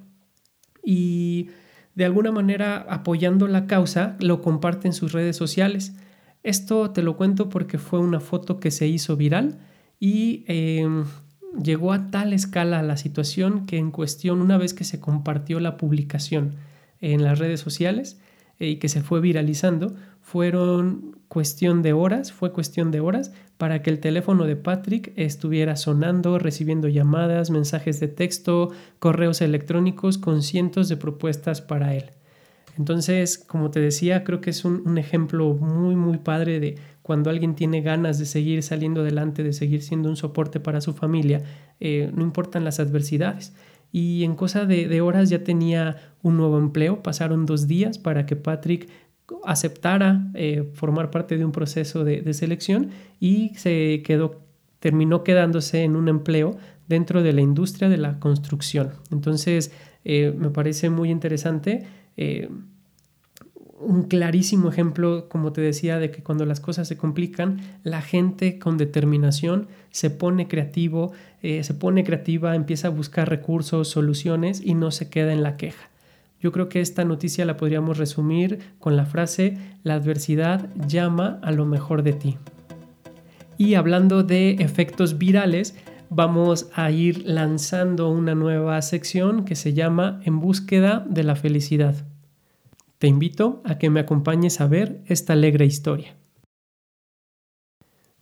y 0.92 1.50
de 1.94 2.04
alguna 2.04 2.32
manera 2.32 2.84
apoyando 2.88 3.46
la 3.46 3.68
causa 3.68 4.16
lo 4.18 4.42
comparte 4.42 4.88
en 4.88 4.92
sus 4.92 5.12
redes 5.12 5.36
sociales. 5.36 5.94
Esto 6.42 6.90
te 6.90 7.04
lo 7.04 7.16
cuento 7.16 7.48
porque 7.48 7.78
fue 7.78 8.00
una 8.00 8.18
foto 8.18 8.58
que 8.58 8.72
se 8.72 8.88
hizo 8.88 9.16
viral 9.16 9.60
y 10.00 10.42
em, 10.48 11.04
llegó 11.62 11.92
a 11.92 12.10
tal 12.10 12.32
escala 12.32 12.82
la 12.82 12.96
situación 12.96 13.66
que 13.66 13.78
en 13.78 13.92
cuestión, 13.92 14.40
una 14.40 14.58
vez 14.58 14.74
que 14.74 14.82
se 14.82 14.98
compartió 14.98 15.60
la 15.60 15.76
publicación 15.76 16.56
en 17.00 17.22
las 17.22 17.38
redes 17.38 17.60
sociales 17.60 18.20
eh, 18.58 18.70
y 18.70 18.76
que 18.76 18.88
se 18.88 19.00
fue 19.00 19.20
viralizando, 19.20 19.94
fueron 20.30 21.16
cuestión 21.26 21.82
de 21.82 21.92
horas, 21.92 22.30
fue 22.30 22.52
cuestión 22.52 22.92
de 22.92 23.00
horas 23.00 23.32
para 23.56 23.82
que 23.82 23.90
el 23.90 23.98
teléfono 23.98 24.46
de 24.46 24.54
Patrick 24.54 25.12
estuviera 25.16 25.74
sonando, 25.74 26.38
recibiendo 26.38 26.86
llamadas, 26.86 27.50
mensajes 27.50 27.98
de 27.98 28.06
texto, 28.06 28.70
correos 29.00 29.40
electrónicos 29.40 30.18
con 30.18 30.42
cientos 30.42 30.88
de 30.88 30.96
propuestas 30.96 31.60
para 31.60 31.96
él. 31.96 32.10
Entonces, 32.78 33.38
como 33.38 33.72
te 33.72 33.80
decía, 33.80 34.22
creo 34.22 34.40
que 34.40 34.50
es 34.50 34.64
un, 34.64 34.96
ejemplo 34.98 35.54
muy, 35.54 35.96
muy 35.96 36.18
padre 36.18 36.60
de 36.60 36.76
cuando 37.02 37.28
alguien 37.28 37.56
tiene 37.56 37.80
ganas 37.80 38.20
de 38.20 38.26
seguir 38.26 38.62
saliendo 38.62 39.00
adelante, 39.00 39.42
de 39.42 39.52
seguir 39.52 39.82
siendo 39.82 40.08
un 40.08 40.16
soporte 40.16 40.60
para 40.60 40.80
su 40.80 40.92
familia, 40.92 41.42
eh, 41.80 42.12
no 42.14 42.22
importan 42.22 42.62
las 42.62 42.78
adversidades. 42.78 43.52
Y 43.92 44.22
en 44.22 44.36
cosa 44.36 44.64
de, 44.66 45.00
horas 45.00 45.28
ya 45.28 45.42
tenía 45.42 45.96
un 46.22 46.36
nuevo 46.36 46.58
empleo, 46.58 47.02
pasaron 47.02 47.46
dos 47.46 47.66
días 47.66 47.98
para 47.98 48.24
que 48.24 48.36
Patrick 48.36 48.88
aceptara 49.44 50.30
eh, 50.34 50.70
formar 50.74 51.10
parte 51.10 51.36
de 51.36 51.44
un 51.44 51.52
proceso 51.52 52.04
de, 52.04 52.32
selección 52.34 52.90
y 53.18 53.52
se 53.56 54.02
quedó 54.04 54.42
terminó 54.78 55.24
quedándose 55.24 55.84
en 55.84 55.94
un 55.94 56.08
empleo 56.08 56.56
dentro 56.88 57.22
de 57.22 57.34
la 57.34 57.42
industria 57.42 57.90
de 57.90 57.98
la 57.98 58.18
construcción. 58.18 58.92
Entonces, 59.10 59.72
eh, 60.04 60.34
me 60.36 60.48
parece 60.48 60.88
muy 60.88 61.10
interesante. 61.10 61.86
Eh, 62.16 62.48
un 63.78 64.04
clarísimo 64.04 64.70
ejemplo, 64.70 65.28
como 65.28 65.52
te 65.52 65.60
decía, 65.60 65.98
de 65.98 66.10
que 66.10 66.22
cuando 66.22 66.46
las 66.46 66.60
cosas 66.60 66.88
se 66.88 66.96
complican, 66.96 67.60
la 67.82 68.00
gente 68.00 68.58
con 68.58 68.78
determinación 68.78 69.68
se 69.90 70.10
pone 70.10 70.48
creativo, 70.48 71.12
se 71.40 71.72
pone 71.72 72.04
creativa, 72.04 72.54
empieza 72.54 72.88
a 72.88 72.90
buscar 72.90 73.30
recursos, 73.30 73.88
soluciones 73.88 74.60
y 74.62 74.74
no 74.74 74.90
se 74.90 75.08
queda 75.08 75.32
en 75.32 75.42
la 75.42 75.56
queja. 75.56 75.90
Yo 76.40 76.52
creo 76.52 76.68
que 76.68 76.80
esta 76.80 77.04
noticia 77.04 77.44
la 77.44 77.56
podríamos 77.56 77.98
resumir 77.98 78.60
con 78.78 78.96
la 78.96 79.04
frase, 79.04 79.58
la 79.82 79.94
adversidad 79.94 80.68
llama 80.86 81.38
a 81.42 81.52
lo 81.52 81.66
mejor 81.66 82.02
de 82.02 82.14
ti. 82.14 82.38
Y 83.58 83.74
hablando 83.74 84.22
de 84.22 84.52
efectos 84.52 85.18
virales, 85.18 85.76
vamos 86.08 86.70
a 86.74 86.90
ir 86.90 87.26
lanzando 87.26 88.10
una 88.10 88.34
nueva 88.34 88.80
sección 88.80 89.44
que 89.44 89.54
se 89.54 89.74
llama 89.74 90.20
En 90.24 90.40
búsqueda 90.40 91.06
de 91.08 91.24
la 91.24 91.36
felicidad. 91.36 92.06
Te 92.98 93.06
invito 93.06 93.62
a 93.64 93.78
que 93.78 93.90
me 93.90 94.00
acompañes 94.00 94.60
a 94.60 94.66
ver 94.66 95.02
esta 95.06 95.34
alegre 95.34 95.66
historia. 95.66 96.16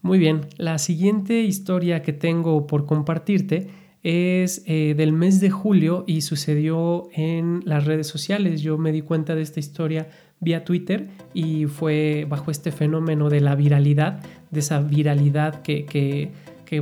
Muy 0.03 0.19
bien, 0.19 0.47
la 0.57 0.79
siguiente 0.79 1.43
historia 1.43 2.03
que 2.03 2.13
tengo 2.13 2.67
por 2.67 2.87
compartirte 2.87 3.69
es 4.03 4.63
eh, 4.67 4.95
del 4.97 5.13
mes 5.13 5.41
de 5.41 5.51
julio 5.51 6.05
y 6.07 6.23
sucedió 6.23 7.09
en 7.13 7.63
las 7.65 7.85
redes 7.85 8.07
sociales. 8.07 8.63
Yo 8.63 8.79
me 8.79 8.93
di 8.93 9.03
cuenta 9.03 9.35
de 9.35 9.43
esta 9.43 9.61
historia 9.61 10.09
vía 10.41 10.65
Twitter 10.65 11.09
y 11.35 11.67
fue 11.67 12.27
bajo 12.29 12.51
este 12.51 12.71
fenómeno 12.71 13.29
de 13.29 13.41
la 13.41 13.57
viralidad, 13.57 14.23
de 14.51 14.61
esa 14.61 14.81
viralidad 14.81 15.63
que, 15.63 16.31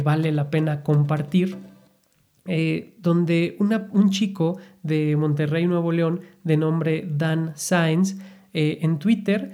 vale 0.04 0.32
la 0.32 0.50
pena 0.50 0.82
compartir, 0.82 1.56
eh, 2.44 2.94
donde 2.99 3.56
un 3.58 4.11
chico 4.11 4.58
de 4.82 5.16
Monterrey, 5.16 5.66
Nuevo 5.66 5.92
León, 5.92 6.20
de 6.44 6.56
nombre 6.56 7.08
Dan 7.11 7.52
Sainz, 7.54 8.16
eh, 8.52 8.78
en 8.82 8.99
Twitter 8.99 9.52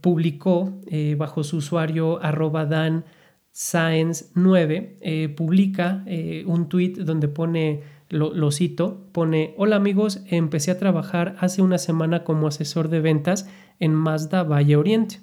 publicó 0.00 0.80
bajo 1.16 1.42
su 1.42 1.56
usuario 1.56 2.22
arroba 2.22 2.66
Dan 2.66 3.04
9, 3.52 5.34
publica 5.36 6.04
un 6.46 6.68
tweet 6.68 6.92
donde 7.04 7.28
pone 7.28 7.82
lo, 8.10 8.50
cito, 8.50 9.06
pone, 9.12 9.54
hola 9.56 9.76
amigos, 9.76 10.22
empecé 10.26 10.72
a 10.72 10.78
trabajar 10.78 11.36
hace 11.38 11.62
una 11.62 11.78
semana 11.78 12.24
como 12.24 12.48
asesor 12.48 12.88
de 12.88 13.00
ventas 13.00 13.48
en 13.78 13.94
Mazda 13.94 14.42
Valle 14.42 14.76
Oriente. 14.76 15.20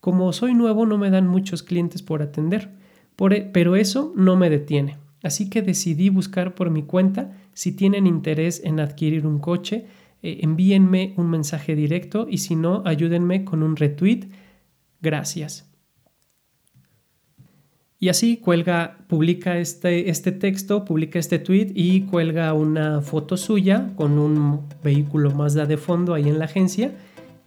Como 0.00 0.32
soy 0.32 0.54
nuevo 0.54 0.86
no 0.86 0.98
me 0.98 1.10
dan 1.10 1.26
muchos 1.26 1.62
clientes 1.62 2.02
por 2.02 2.22
atender, 2.22 2.70
e, 3.30 3.40
pero 3.52 3.76
eso 3.76 4.12
no 4.14 4.36
me 4.36 4.50
detiene. 4.50 4.98
Así 5.22 5.50
que 5.50 5.62
decidí 5.62 6.10
buscar 6.10 6.54
por 6.54 6.70
mi 6.70 6.82
cuenta 6.84 7.36
si 7.54 7.72
tienen 7.72 8.06
interés 8.06 8.62
en 8.62 8.78
adquirir 8.78 9.26
un 9.26 9.40
coche, 9.40 9.86
eh, 10.22 10.40
envíenme 10.42 11.14
un 11.16 11.30
mensaje 11.30 11.74
directo 11.74 12.26
y 12.28 12.38
si 12.38 12.56
no, 12.56 12.82
ayúdenme 12.84 13.44
con 13.44 13.62
un 13.62 13.74
retweet. 13.76 14.28
Gracias. 15.00 15.67
Y 18.00 18.10
así 18.10 18.36
cuelga, 18.36 18.98
publica 19.08 19.58
este, 19.58 20.08
este 20.08 20.30
texto, 20.30 20.84
publica 20.84 21.18
este 21.18 21.38
tweet 21.38 21.72
y 21.74 22.02
cuelga 22.02 22.52
una 22.52 23.00
foto 23.00 23.36
suya 23.36 23.90
con 23.96 24.18
un 24.18 24.68
vehículo 24.84 25.32
Mazda 25.32 25.66
de 25.66 25.76
fondo 25.76 26.14
ahí 26.14 26.28
en 26.28 26.38
la 26.38 26.44
agencia 26.44 26.92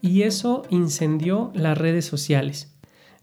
y 0.01 0.23
eso 0.23 0.63
incendió 0.69 1.51
las 1.53 1.77
redes 1.77 2.05
sociales. 2.05 2.75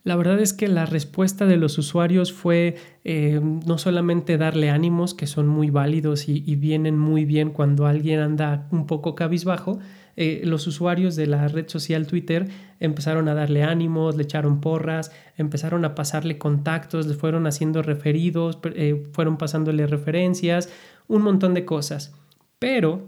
La 0.04 0.16
verdad 0.16 0.38
es 0.40 0.54
que 0.54 0.68
la 0.68 0.86
respuesta 0.86 1.44
de 1.44 1.56
los 1.58 1.76
usuarios 1.76 2.32
fue 2.32 2.76
eh, 3.04 3.40
no 3.42 3.76
solamente 3.76 4.38
darle 4.38 4.70
ánimos, 4.70 5.12
que 5.12 5.26
son 5.26 5.48
muy 5.48 5.70
válidos 5.70 6.28
y, 6.28 6.40
vienen 6.56 6.98
muy 6.98 7.24
bien 7.24 7.50
cuando 7.50 7.86
alguien 7.86 8.20
anda 8.20 8.68
un 8.70 8.86
poco 8.86 9.14
cabizbajo, 9.14 9.80
eh, 10.20 10.40
los 10.42 10.66
usuarios 10.66 11.14
de 11.14 11.28
la 11.28 11.46
red 11.46 11.68
social 11.68 12.08
Twitter 12.08 12.48
empezaron 12.80 13.28
a 13.28 13.34
darle 13.34 13.62
ánimos, 13.62 14.16
le 14.16 14.24
echaron 14.24 14.60
porras, 14.60 15.12
empezaron 15.36 15.84
a 15.84 15.94
pasarle 15.94 16.38
contactos, 16.38 17.06
le 17.06 17.14
fueron 17.14 17.46
haciendo 17.46 17.82
referidos, 17.82 18.58
eh, 18.74 19.04
fueron 19.12 19.38
pasándole 19.38 19.86
referencias, 19.86 20.70
un 21.06 21.22
montón 21.22 21.54
de 21.54 21.64
cosas. 21.64 22.12
Pero 22.58 23.06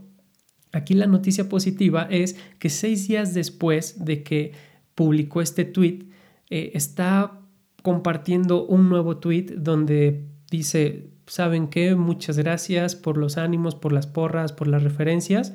aquí 0.71 0.95
la 0.95 1.09
noticia 1.09 1.49
positiva 1.49 2.07
es 2.09 2.37
que 2.61 2.71
seis 2.71 3.09
días 3.09 3.35
después 3.35 4.05
de 4.05 4.23
que 4.23 4.53
publicó 4.95 5.43
este 5.43 5.65
tweet, 5.65 6.05
eh, 6.49 6.71
está 6.75 7.41
compartiendo 7.83 8.65
un 8.65 8.89
nuevo 8.89 9.17
tweet 9.17 9.47
donde 9.57 10.27
dice, 10.49 11.11
¿saben 11.27 11.67
qué? 11.67 11.97
Muchas 11.97 12.39
gracias 12.39 12.95
por 12.95 13.17
los 13.17 13.37
ánimos, 13.37 13.75
por 13.75 13.93
las 13.93 14.07
porras, 14.07 14.53
por 14.53 14.69
las 14.69 14.85
referencias. 14.85 15.55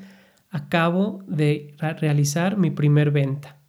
Acabo 0.55 1.21
de 1.27 1.75
realizar 1.99 2.55
mi 2.55 2.71
primer 2.71 3.11
venta. 3.11 3.59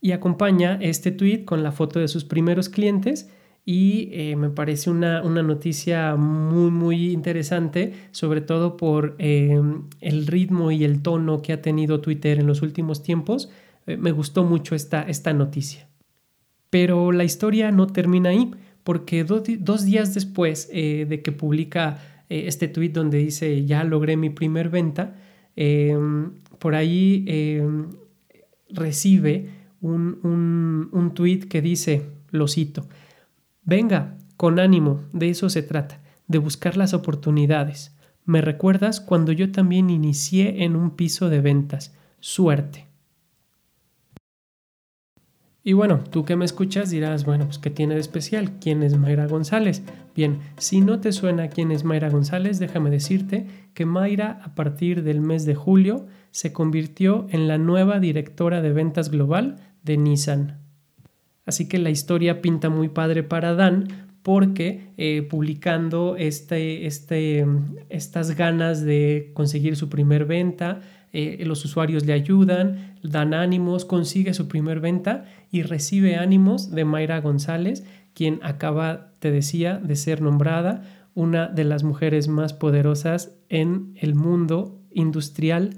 Y 0.00 0.12
acompaña 0.12 0.78
este 0.80 1.12
tweet 1.12 1.44
con 1.44 1.62
la 1.62 1.72
foto 1.72 2.00
de 2.00 2.08
sus 2.08 2.24
primeros 2.24 2.70
clientes 2.70 3.30
y 3.66 4.08
eh, 4.12 4.34
me 4.36 4.48
parece 4.48 4.88
una, 4.88 5.20
noticia 5.20 6.16
muy 6.16 6.70
muy 6.70 7.12
interesante, 7.12 7.92
sobre 8.12 8.40
todo 8.40 8.78
por 8.78 9.14
eh, 9.18 9.60
el 10.00 10.26
ritmo 10.26 10.70
y 10.70 10.84
el 10.84 11.02
tono 11.02 11.42
que 11.42 11.52
ha 11.52 11.60
tenido 11.60 12.00
Twitter 12.00 12.38
en 12.38 12.46
los 12.46 12.62
últimos 12.62 13.02
tiempos 13.02 13.50
eh, 13.86 13.98
me 13.98 14.10
gustó 14.10 14.44
mucho 14.44 14.74
esta, 14.74 15.02
esta 15.02 15.34
noticia. 15.34 15.86
Pero 16.70 17.12
la 17.12 17.24
historia 17.24 17.70
no 17.72 17.88
termina 17.88 18.30
ahí, 18.30 18.52
porque 18.84 19.24
dos 19.24 19.84
días 19.84 20.14
después 20.14 20.70
eh, 20.72 21.04
de 21.06 21.20
que 21.20 21.30
publica 21.30 22.00
este 22.30 22.68
tweet 22.68 22.88
donde 22.88 23.18
dice 23.18 23.66
ya 23.66 23.84
logré 23.84 24.16
mi 24.16 24.30
primer 24.30 24.70
venta, 24.70 25.14
em, 25.56 26.32
por 26.58 26.74
ahí 26.74 27.24
em, 27.26 27.90
recibe 28.70 29.50
un, 29.80 30.18
un, 30.22 30.88
un 30.92 31.14
tweet 31.14 31.40
que 31.48 31.60
dice, 31.60 32.02
lo 32.30 32.48
cito, 32.48 32.86
venga, 33.64 34.16
con 34.36 34.58
ánimo, 34.58 35.02
de 35.12 35.30
eso 35.30 35.48
se 35.50 35.62
trata, 35.62 36.00
de 36.28 36.38
buscar 36.38 36.76
las 36.76 36.94
oportunidades. 36.94 37.96
Me 38.24 38.40
recuerdas 38.40 39.00
cuando 39.00 39.32
yo 39.32 39.50
también 39.50 39.90
inicié 39.90 40.64
en 40.64 40.76
un 40.76 40.92
piso 40.92 41.28
de 41.28 41.40
ventas. 41.40 41.94
Suerte. 42.20 42.91
Y 45.64 45.74
bueno, 45.74 46.02
tú 46.10 46.24
que 46.24 46.34
me 46.34 46.44
escuchas 46.44 46.90
dirás, 46.90 47.24
bueno, 47.24 47.46
pues 47.46 47.58
¿qué 47.58 47.70
tiene 47.70 47.94
de 47.94 48.00
especial? 48.00 48.58
¿Quién 48.60 48.82
es 48.82 48.96
Mayra 48.98 49.26
González? 49.28 49.82
Bien, 50.16 50.40
si 50.58 50.80
no 50.80 51.00
te 51.00 51.12
suena 51.12 51.48
quién 51.48 51.70
es 51.70 51.84
Mayra 51.84 52.10
González, 52.10 52.58
déjame 52.58 52.90
decirte 52.90 53.46
que 53.72 53.86
Mayra 53.86 54.40
a 54.42 54.56
partir 54.56 55.04
del 55.04 55.20
mes 55.20 55.46
de 55.46 55.54
julio 55.54 56.06
se 56.32 56.52
convirtió 56.52 57.26
en 57.30 57.46
la 57.46 57.58
nueva 57.58 58.00
directora 58.00 58.60
de 58.60 58.72
ventas 58.72 59.10
global 59.10 59.56
de 59.84 59.98
Nissan. 59.98 60.58
Así 61.46 61.68
que 61.68 61.78
la 61.78 61.90
historia 61.90 62.42
pinta 62.42 62.68
muy 62.68 62.88
padre 62.88 63.22
para 63.22 63.54
Dan 63.54 64.12
porque 64.22 64.92
eh, 64.96 65.22
publicando 65.22 66.16
este, 66.16 66.86
este, 66.86 67.44
estas 67.88 68.36
ganas 68.36 68.82
de 68.82 69.32
conseguir 69.34 69.76
su 69.76 69.88
primer 69.88 70.24
venta, 70.24 70.80
eh, 71.12 71.42
los 71.44 71.64
usuarios 71.64 72.06
le 72.06 72.12
ayudan, 72.12 72.96
dan 73.02 73.34
ánimos, 73.34 73.84
consigue 73.84 74.34
su 74.34 74.48
primer 74.48 74.80
venta 74.80 75.24
y 75.50 75.62
recibe 75.62 76.16
ánimos 76.16 76.70
de 76.70 76.84
Mayra 76.84 77.20
González, 77.20 77.84
quien 78.14 78.40
acaba, 78.42 79.12
te 79.18 79.30
decía, 79.30 79.78
de 79.78 79.96
ser 79.96 80.22
nombrada 80.22 80.82
una 81.14 81.48
de 81.48 81.64
las 81.64 81.84
mujeres 81.84 82.28
más 82.28 82.54
poderosas 82.54 83.36
en 83.48 83.94
el 83.96 84.14
mundo 84.14 84.80
industrial, 84.90 85.76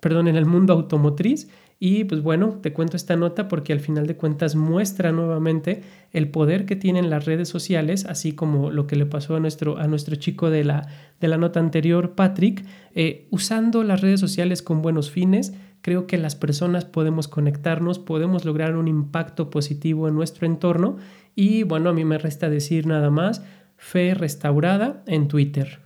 perdón, 0.00 0.28
en 0.28 0.36
el 0.36 0.46
mundo 0.46 0.72
automotriz 0.72 1.48
y 1.78 2.04
pues 2.04 2.22
bueno, 2.22 2.58
te 2.62 2.72
cuento 2.72 2.96
esta 2.96 3.16
nota 3.16 3.48
porque 3.48 3.74
al 3.74 3.80
final 3.80 4.06
de 4.06 4.16
cuentas 4.16 4.56
muestra 4.56 5.12
nuevamente 5.12 5.82
el 6.12 6.30
poder 6.30 6.64
que 6.64 6.74
tienen 6.74 7.10
las 7.10 7.26
redes 7.26 7.50
sociales, 7.50 8.06
así 8.06 8.32
como 8.32 8.70
lo 8.70 8.86
que 8.86 8.96
le 8.96 9.04
pasó 9.04 9.36
a 9.36 9.40
nuestro, 9.40 9.76
a 9.76 9.86
nuestro 9.86 10.16
chico 10.16 10.48
de 10.48 10.64
la, 10.64 10.88
de 11.20 11.28
la 11.28 11.36
nota 11.36 11.60
anterior, 11.60 12.14
Patrick, 12.14 12.64
eh, 12.94 13.28
usando 13.30 13.82
las 13.84 14.00
redes 14.00 14.20
sociales 14.20 14.62
con 14.62 14.80
buenos 14.80 15.10
fines. 15.10 15.52
Creo 15.82 16.06
que 16.06 16.16
las 16.16 16.34
personas 16.34 16.86
podemos 16.86 17.28
conectarnos, 17.28 17.98
podemos 17.98 18.46
lograr 18.46 18.74
un 18.76 18.88
impacto 18.88 19.50
positivo 19.50 20.08
en 20.08 20.14
nuestro 20.14 20.46
entorno 20.46 20.96
y 21.34 21.62
bueno, 21.64 21.90
a 21.90 21.92
mí 21.92 22.06
me 22.06 22.16
resta 22.16 22.48
decir 22.48 22.86
nada 22.86 23.10
más, 23.10 23.44
fe 23.76 24.14
restaurada 24.14 25.04
en 25.06 25.28
Twitter. 25.28 25.85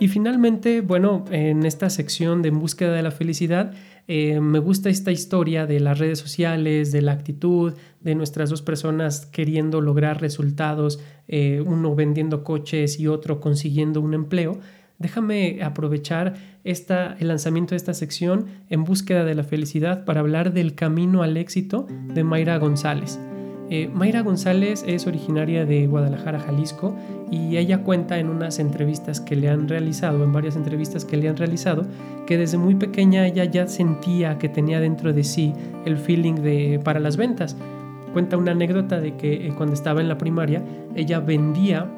Y 0.00 0.08
finalmente, 0.08 0.80
bueno, 0.80 1.26
en 1.30 1.66
esta 1.66 1.90
sección 1.90 2.40
de 2.40 2.48
En 2.48 2.58
búsqueda 2.58 2.92
de 2.92 3.02
la 3.02 3.10
felicidad, 3.10 3.74
eh, 4.08 4.40
me 4.40 4.58
gusta 4.58 4.88
esta 4.88 5.12
historia 5.12 5.66
de 5.66 5.78
las 5.78 5.98
redes 5.98 6.18
sociales, 6.18 6.90
de 6.90 7.02
la 7.02 7.12
actitud, 7.12 7.74
de 8.00 8.14
nuestras 8.14 8.48
dos 8.48 8.62
personas 8.62 9.26
queriendo 9.26 9.82
lograr 9.82 10.22
resultados, 10.22 11.00
eh, 11.28 11.62
uno 11.64 11.94
vendiendo 11.94 12.42
coches 12.44 12.98
y 12.98 13.08
otro 13.08 13.40
consiguiendo 13.40 14.00
un 14.00 14.14
empleo. 14.14 14.58
Déjame 14.98 15.62
aprovechar 15.62 16.34
esta, 16.64 17.16
el 17.20 17.28
lanzamiento 17.28 17.70
de 17.70 17.76
esta 17.76 17.94
sección 17.94 18.46
en 18.70 18.84
búsqueda 18.84 19.24
de 19.24 19.34
la 19.34 19.44
felicidad 19.44 20.06
para 20.06 20.20
hablar 20.20 20.54
del 20.54 20.74
camino 20.74 21.22
al 21.22 21.36
éxito 21.36 21.86
de 22.14 22.24
Mayra 22.24 22.58
González. 22.58 23.18
Eh, 23.72 23.88
Mayra 23.94 24.22
González 24.22 24.84
es 24.84 25.06
originaria 25.06 25.64
de 25.64 25.86
Guadalajara, 25.86 26.40
Jalisco, 26.40 26.92
y 27.30 27.56
ella 27.56 27.84
cuenta 27.84 28.18
en 28.18 28.28
unas 28.28 28.58
entrevistas 28.58 29.20
que 29.20 29.36
le 29.36 29.48
han 29.48 29.68
realizado, 29.68 30.24
en 30.24 30.32
varias 30.32 30.56
entrevistas 30.56 31.04
que 31.04 31.16
le 31.16 31.28
han 31.28 31.36
realizado, 31.36 31.86
que 32.26 32.36
desde 32.36 32.58
muy 32.58 32.74
pequeña 32.74 33.24
ella 33.28 33.44
ya 33.44 33.68
sentía 33.68 34.38
que 34.38 34.48
tenía 34.48 34.80
dentro 34.80 35.12
de 35.12 35.22
sí 35.22 35.52
el 35.84 35.98
feeling 35.98 36.34
de, 36.34 36.80
para 36.82 36.98
las 36.98 37.16
ventas. 37.16 37.56
Cuenta 38.12 38.36
una 38.36 38.50
anécdota 38.50 39.00
de 39.00 39.14
que 39.14 39.46
eh, 39.46 39.54
cuando 39.56 39.74
estaba 39.74 40.00
en 40.00 40.08
la 40.08 40.18
primaria, 40.18 40.64
ella 40.96 41.20
vendía 41.20 41.88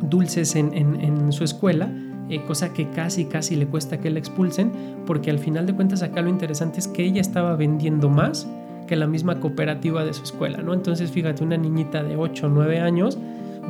dulces 0.00 0.56
en, 0.56 1.30
su 1.30 1.44
escuela, 1.44 1.92
eh, 2.30 2.40
cosa 2.46 2.72
que 2.72 2.88
casi, 2.88 3.26
casi 3.26 3.54
le 3.54 3.66
cuesta 3.66 3.98
que 3.98 4.08
la 4.08 4.18
expulsen, 4.18 4.72
porque 5.04 5.30
al 5.30 5.40
final 5.40 5.66
de 5.66 5.74
cuentas 5.74 6.02
acá 6.02 6.22
lo 6.22 6.30
interesante 6.30 6.80
es 6.80 6.88
que 6.88 7.04
ella 7.04 7.20
estaba 7.20 7.54
vendiendo 7.54 8.08
más 8.08 8.48
que 8.86 8.96
la 8.96 9.06
misma 9.06 9.40
cooperativa 9.40 10.04
de 10.04 10.12
su 10.14 10.22
escuela, 10.22 10.58
¿no? 10.58 10.74
Entonces, 10.74 11.10
fíjate, 11.10 11.42
una 11.42 11.56
niñita 11.56 12.02
de 12.02 12.16
8 12.16 12.46
o 12.46 12.48
9 12.48 12.80
años 12.80 13.18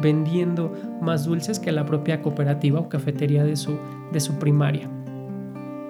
vendiendo 0.00 0.72
más 1.00 1.24
dulces 1.24 1.58
que 1.58 1.72
la 1.72 1.86
propia 1.86 2.22
cooperativa 2.22 2.80
o 2.80 2.88
cafetería 2.88 3.44
de 3.44 3.56
su, 3.56 3.78
de 4.12 4.20
su 4.20 4.34
primaria. 4.38 4.88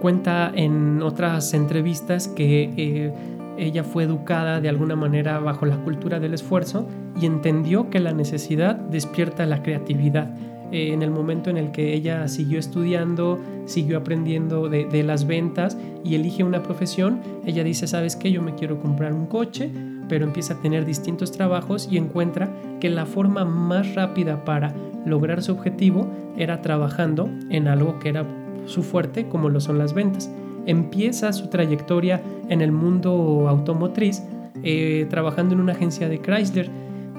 Cuenta 0.00 0.52
en 0.54 1.02
otras 1.02 1.54
entrevistas 1.54 2.28
que 2.28 2.72
eh, 2.76 3.12
ella 3.58 3.82
fue 3.82 4.04
educada 4.04 4.60
de 4.60 4.68
alguna 4.68 4.94
manera 4.94 5.38
bajo 5.40 5.66
la 5.66 5.78
cultura 5.78 6.20
del 6.20 6.34
esfuerzo 6.34 6.86
y 7.20 7.26
entendió 7.26 7.90
que 7.90 8.00
la 8.00 8.12
necesidad 8.12 8.76
despierta 8.76 9.46
la 9.46 9.62
creatividad 9.62 10.30
eh, 10.72 10.92
en 10.92 11.02
el 11.02 11.10
momento 11.10 11.50
en 11.50 11.56
el 11.56 11.70
que 11.70 11.94
ella 11.94 12.26
siguió 12.28 12.58
estudiando, 12.58 13.38
siguió 13.66 13.98
aprendiendo 13.98 14.68
de, 14.68 15.02
las 15.02 15.26
ventas 15.26 15.76
y 16.04 16.14
elige 16.14 16.42
una 16.42 16.62
profesión, 16.62 17.20
ella 17.44 17.62
dice, 17.62 17.86
¿sabes 17.86 18.16
qué? 18.16 18.32
Yo 18.32 18.42
me 18.42 18.54
quiero 18.54 18.80
comprar 18.80 19.12
un 19.12 19.26
coche, 19.26 19.70
pero 20.08 20.24
empieza 20.24 20.54
a 20.54 20.60
tener 20.60 20.84
distintos 20.84 21.32
trabajos 21.32 21.88
y 21.90 21.96
encuentra 21.96 22.50
que 22.80 22.90
la 22.90 23.06
forma 23.06 23.44
más 23.44 23.94
rápida 23.94 24.44
para 24.44 24.74
lograr 25.04 25.42
su 25.42 25.52
objetivo 25.52 26.08
era 26.36 26.62
trabajando 26.62 27.28
en 27.50 27.68
algo 27.68 27.98
que 27.98 28.08
era 28.08 28.24
su 28.66 28.82
fuerte, 28.82 29.28
como 29.28 29.48
lo 29.48 29.60
son 29.60 29.78
las 29.78 29.94
ventas. 29.94 30.30
Empieza 30.66 31.32
su 31.32 31.48
trayectoria 31.48 32.20
en 32.48 32.60
el 32.60 32.72
mundo 32.72 33.46
automotriz 33.48 34.22
eh, 34.62 35.06
trabajando 35.08 35.54
en 35.54 35.60
una 35.60 35.72
agencia 35.72 36.08
de 36.08 36.20
Chrysler. 36.20 36.68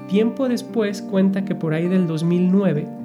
Tiempo 0.08 0.48
después 0.48 1.00
cuenta 1.00 1.44
que 1.44 1.54
por 1.54 1.72
ahí 1.72 1.88
del 1.88 2.06
2009 2.06 2.97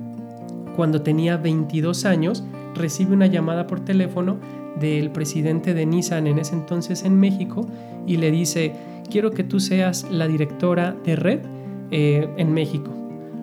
cuando 0.75 1.01
tenía 1.01 1.37
22 1.37 2.05
años, 2.05 2.43
recibe 2.75 3.13
una 3.13 3.27
llamada 3.27 3.67
por 3.67 3.79
teléfono 3.81 4.37
del 4.79 5.11
presidente 5.11 5.73
de 5.73 5.85
Nissan 5.85 6.27
en 6.27 6.39
ese 6.39 6.55
entonces 6.55 7.03
en 7.03 7.19
México 7.19 7.67
y 8.07 8.17
le 8.17 8.31
dice, 8.31 8.73
quiero 9.09 9.31
que 9.31 9.43
tú 9.43 9.59
seas 9.59 10.07
la 10.09 10.27
directora 10.27 10.95
de 11.03 11.15
red 11.15 11.39
eh, 11.91 12.27
en 12.37 12.53
México, 12.53 12.91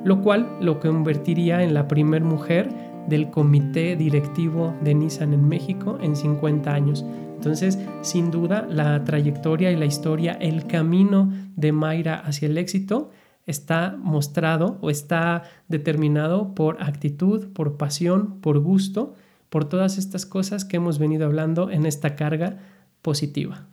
lo 0.04 0.22
cual 0.22 0.48
lo 0.60 0.80
convertiría 0.80 1.62
en 1.62 1.74
la 1.74 1.86
primer 1.88 2.24
mujer 2.24 2.68
del 3.08 3.30
comité 3.30 3.96
directivo 3.96 4.74
de 4.82 4.94
Nissan 4.94 5.32
en 5.32 5.48
México 5.48 5.98
en 6.02 6.16
50 6.16 6.72
años. 6.72 7.04
Entonces, 7.36 7.78
sin 8.02 8.30
duda, 8.30 8.66
la 8.68 9.02
trayectoria 9.04 9.70
y 9.70 9.76
la 9.76 9.86
historia, 9.86 10.32
el 10.34 10.66
camino 10.66 11.30
de 11.56 11.72
Mayra 11.72 12.16
hacia 12.16 12.46
el 12.46 12.58
éxito 12.58 13.10
está 13.50 13.96
mostrado 13.98 14.78
o 14.80 14.90
está 14.90 15.42
determinado 15.68 16.54
por 16.54 16.82
actitud, 16.82 17.52
por 17.52 17.76
pasión, 17.76 18.40
por 18.40 18.58
gusto, 18.60 19.14
por 19.50 19.64
todas 19.64 19.98
estas 19.98 20.24
cosas 20.24 20.64
que 20.64 20.76
hemos 20.76 20.98
venido 20.98 21.26
hablando 21.26 21.70
en 21.70 21.84
esta 21.84 22.16
carga 22.16 22.58
positiva. 23.02 23.66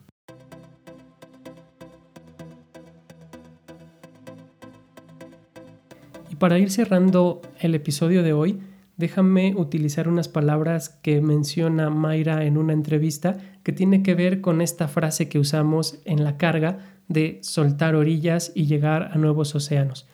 Y 6.30 6.36
para 6.36 6.60
ir 6.60 6.72
cerrando 6.72 7.42
el 7.60 7.76
episodio 7.76 8.24
de 8.24 8.34
hoy, 8.34 8.60
déjame 8.98 9.56
utilizar 9.56 10.08
unas 10.08 10.28
palabras 10.28 10.90
que 10.90 11.22
menciona 11.22 11.90
Mayra 11.90 12.46
en 12.46 12.58
una 12.58 12.74
entrevista 12.74 13.38
que 13.64 13.72
tiene 13.72 14.04
que 14.04 14.16
ver 14.16 14.42
con 14.42 14.62
esta 14.62 14.88
frase 14.88 15.30
que 15.30 15.40
usamos 15.40 16.00
en 16.06 16.24
la 16.24 16.38
carga 16.38 16.80
de 17.08 17.40
soltar 17.44 17.96
orillas 17.96 18.52
y 18.56 18.66
llegar 18.66 19.12
a 19.14 19.18
nuevos 19.18 19.56
océanos. 19.56 20.08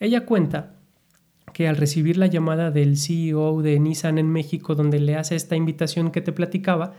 Ella 0.00 0.26
cuenta 0.26 0.74
que 1.52 1.68
al 1.68 1.76
recibir 1.76 2.16
la 2.16 2.26
llamada 2.26 2.70
del 2.70 2.96
CEO 2.98 3.62
de 3.62 3.78
Nissan 3.78 4.18
en 4.18 4.28
México, 4.28 4.74
donde 4.74 4.98
le 4.98 5.16
hace 5.16 5.36
esta 5.36 5.54
invitación 5.54 6.10
que 6.10 6.20
te 6.20 6.32
platicaba, 6.32 6.94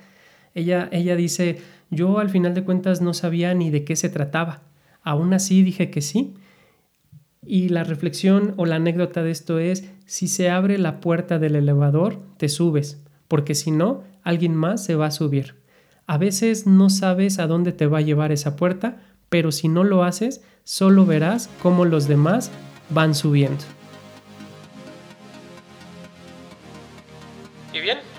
ella, 0.53 0.87
ella 0.93 1.17
dice, 1.17 1.57
yo 1.91 2.19
al 2.19 2.29
final 2.29 2.53
de 2.53 2.63
cuentas 2.63 3.01
no 3.01 3.13
sabía 3.13 3.53
ni 3.53 3.69
de 3.69 3.83
qué 3.83 3.97
se 3.97 4.09
trataba. 4.09 4.61
Aún 5.03 5.33
así 5.33 5.61
dije 5.61 5.91
que 5.91 6.01
sí. 6.01 6.33
Y 7.45 7.69
la 7.69 7.83
reflexión 7.83 8.53
o 8.55 8.65
la 8.65 8.77
anécdota 8.77 9.21
de 9.21 9.31
esto 9.31 9.59
es, 9.59 9.83
si 10.05 10.27
se 10.27 10.49
abre 10.49 10.77
la 10.77 10.99
puerta 10.99 11.39
del 11.39 11.55
elevador, 11.55 12.19
te 12.37 12.49
subes, 12.49 13.01
porque 13.27 13.55
si 13.55 13.71
no, 13.71 14.03
alguien 14.23 14.55
más 14.55 14.83
se 14.83 14.95
va 14.95 15.07
a 15.07 15.11
subir. 15.11 15.55
A 16.07 16.17
veces 16.17 16.67
no 16.67 16.89
sabes 16.89 17.39
a 17.39 17.47
dónde 17.47 17.71
te 17.71 17.87
va 17.87 17.99
a 17.99 18.01
llevar 18.01 18.31
esa 18.31 18.55
puerta, 18.55 18.97
pero 19.29 19.51
si 19.51 19.67
no 19.67 19.83
lo 19.83 20.03
haces, 20.03 20.43
solo 20.63 21.05
verás 21.05 21.49
cómo 21.61 21.85
los 21.85 22.07
demás 22.07 22.51
van 22.89 23.15
subiendo. 23.15 23.63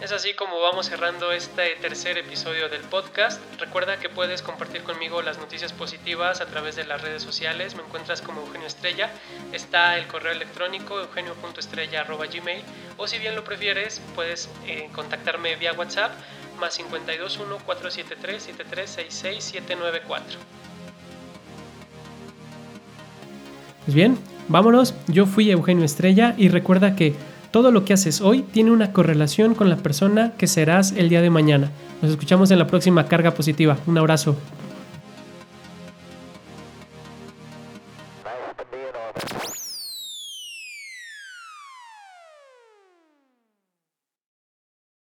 Es 0.06 0.12
así 0.12 0.34
como 0.34 0.60
vamos 0.60 0.86
cerrando 0.86 1.32
este 1.32 1.74
tercer 1.80 2.16
episodio 2.16 2.68
del 2.68 2.82
podcast. 2.82 3.40
Recuerda 3.58 3.98
que 3.98 4.08
puedes 4.08 4.40
compartir 4.40 4.84
conmigo 4.84 5.20
las 5.20 5.38
noticias 5.38 5.72
positivas 5.72 6.40
a 6.40 6.46
través 6.46 6.76
de 6.76 6.84
las 6.84 7.02
redes 7.02 7.22
sociales. 7.22 7.74
Me 7.74 7.82
encuentras 7.82 8.22
como 8.22 8.40
Eugenio 8.42 8.68
Estrella. 8.68 9.10
Está 9.52 9.98
el 9.98 10.06
correo 10.06 10.30
electrónico 10.30 11.00
eugenio.estrella.gmail 11.00 12.62
o 12.98 13.08
si 13.08 13.18
bien 13.18 13.34
lo 13.34 13.42
prefieres, 13.42 14.00
puedes 14.14 14.48
eh, 14.68 14.88
contactarme 14.94 15.56
vía 15.56 15.72
WhatsApp 15.72 16.12
más 16.60 16.76
521 16.76 17.58
473 17.66 18.42
7366 18.44 19.42
794. 19.42 20.38
Pues 23.84 23.94
bien, 23.96 24.16
vámonos. 24.46 24.94
Yo 25.08 25.26
fui 25.26 25.50
Eugenio 25.50 25.84
Estrella 25.84 26.36
y 26.38 26.48
recuerda 26.48 26.94
que 26.94 27.16
todo 27.56 27.70
lo 27.70 27.86
que 27.86 27.94
haces 27.94 28.20
hoy 28.20 28.42
tiene 28.42 28.70
una 28.70 28.92
correlación 28.92 29.54
con 29.54 29.70
la 29.70 29.78
persona 29.78 30.34
que 30.36 30.46
serás 30.46 30.92
el 30.92 31.08
día 31.08 31.22
de 31.22 31.30
mañana. 31.30 31.70
Nos 32.02 32.10
escuchamos 32.10 32.50
en 32.50 32.58
la 32.58 32.66
próxima 32.66 33.06
carga 33.06 33.30
positiva. 33.30 33.78
Un 33.86 33.96
abrazo. 33.96 34.36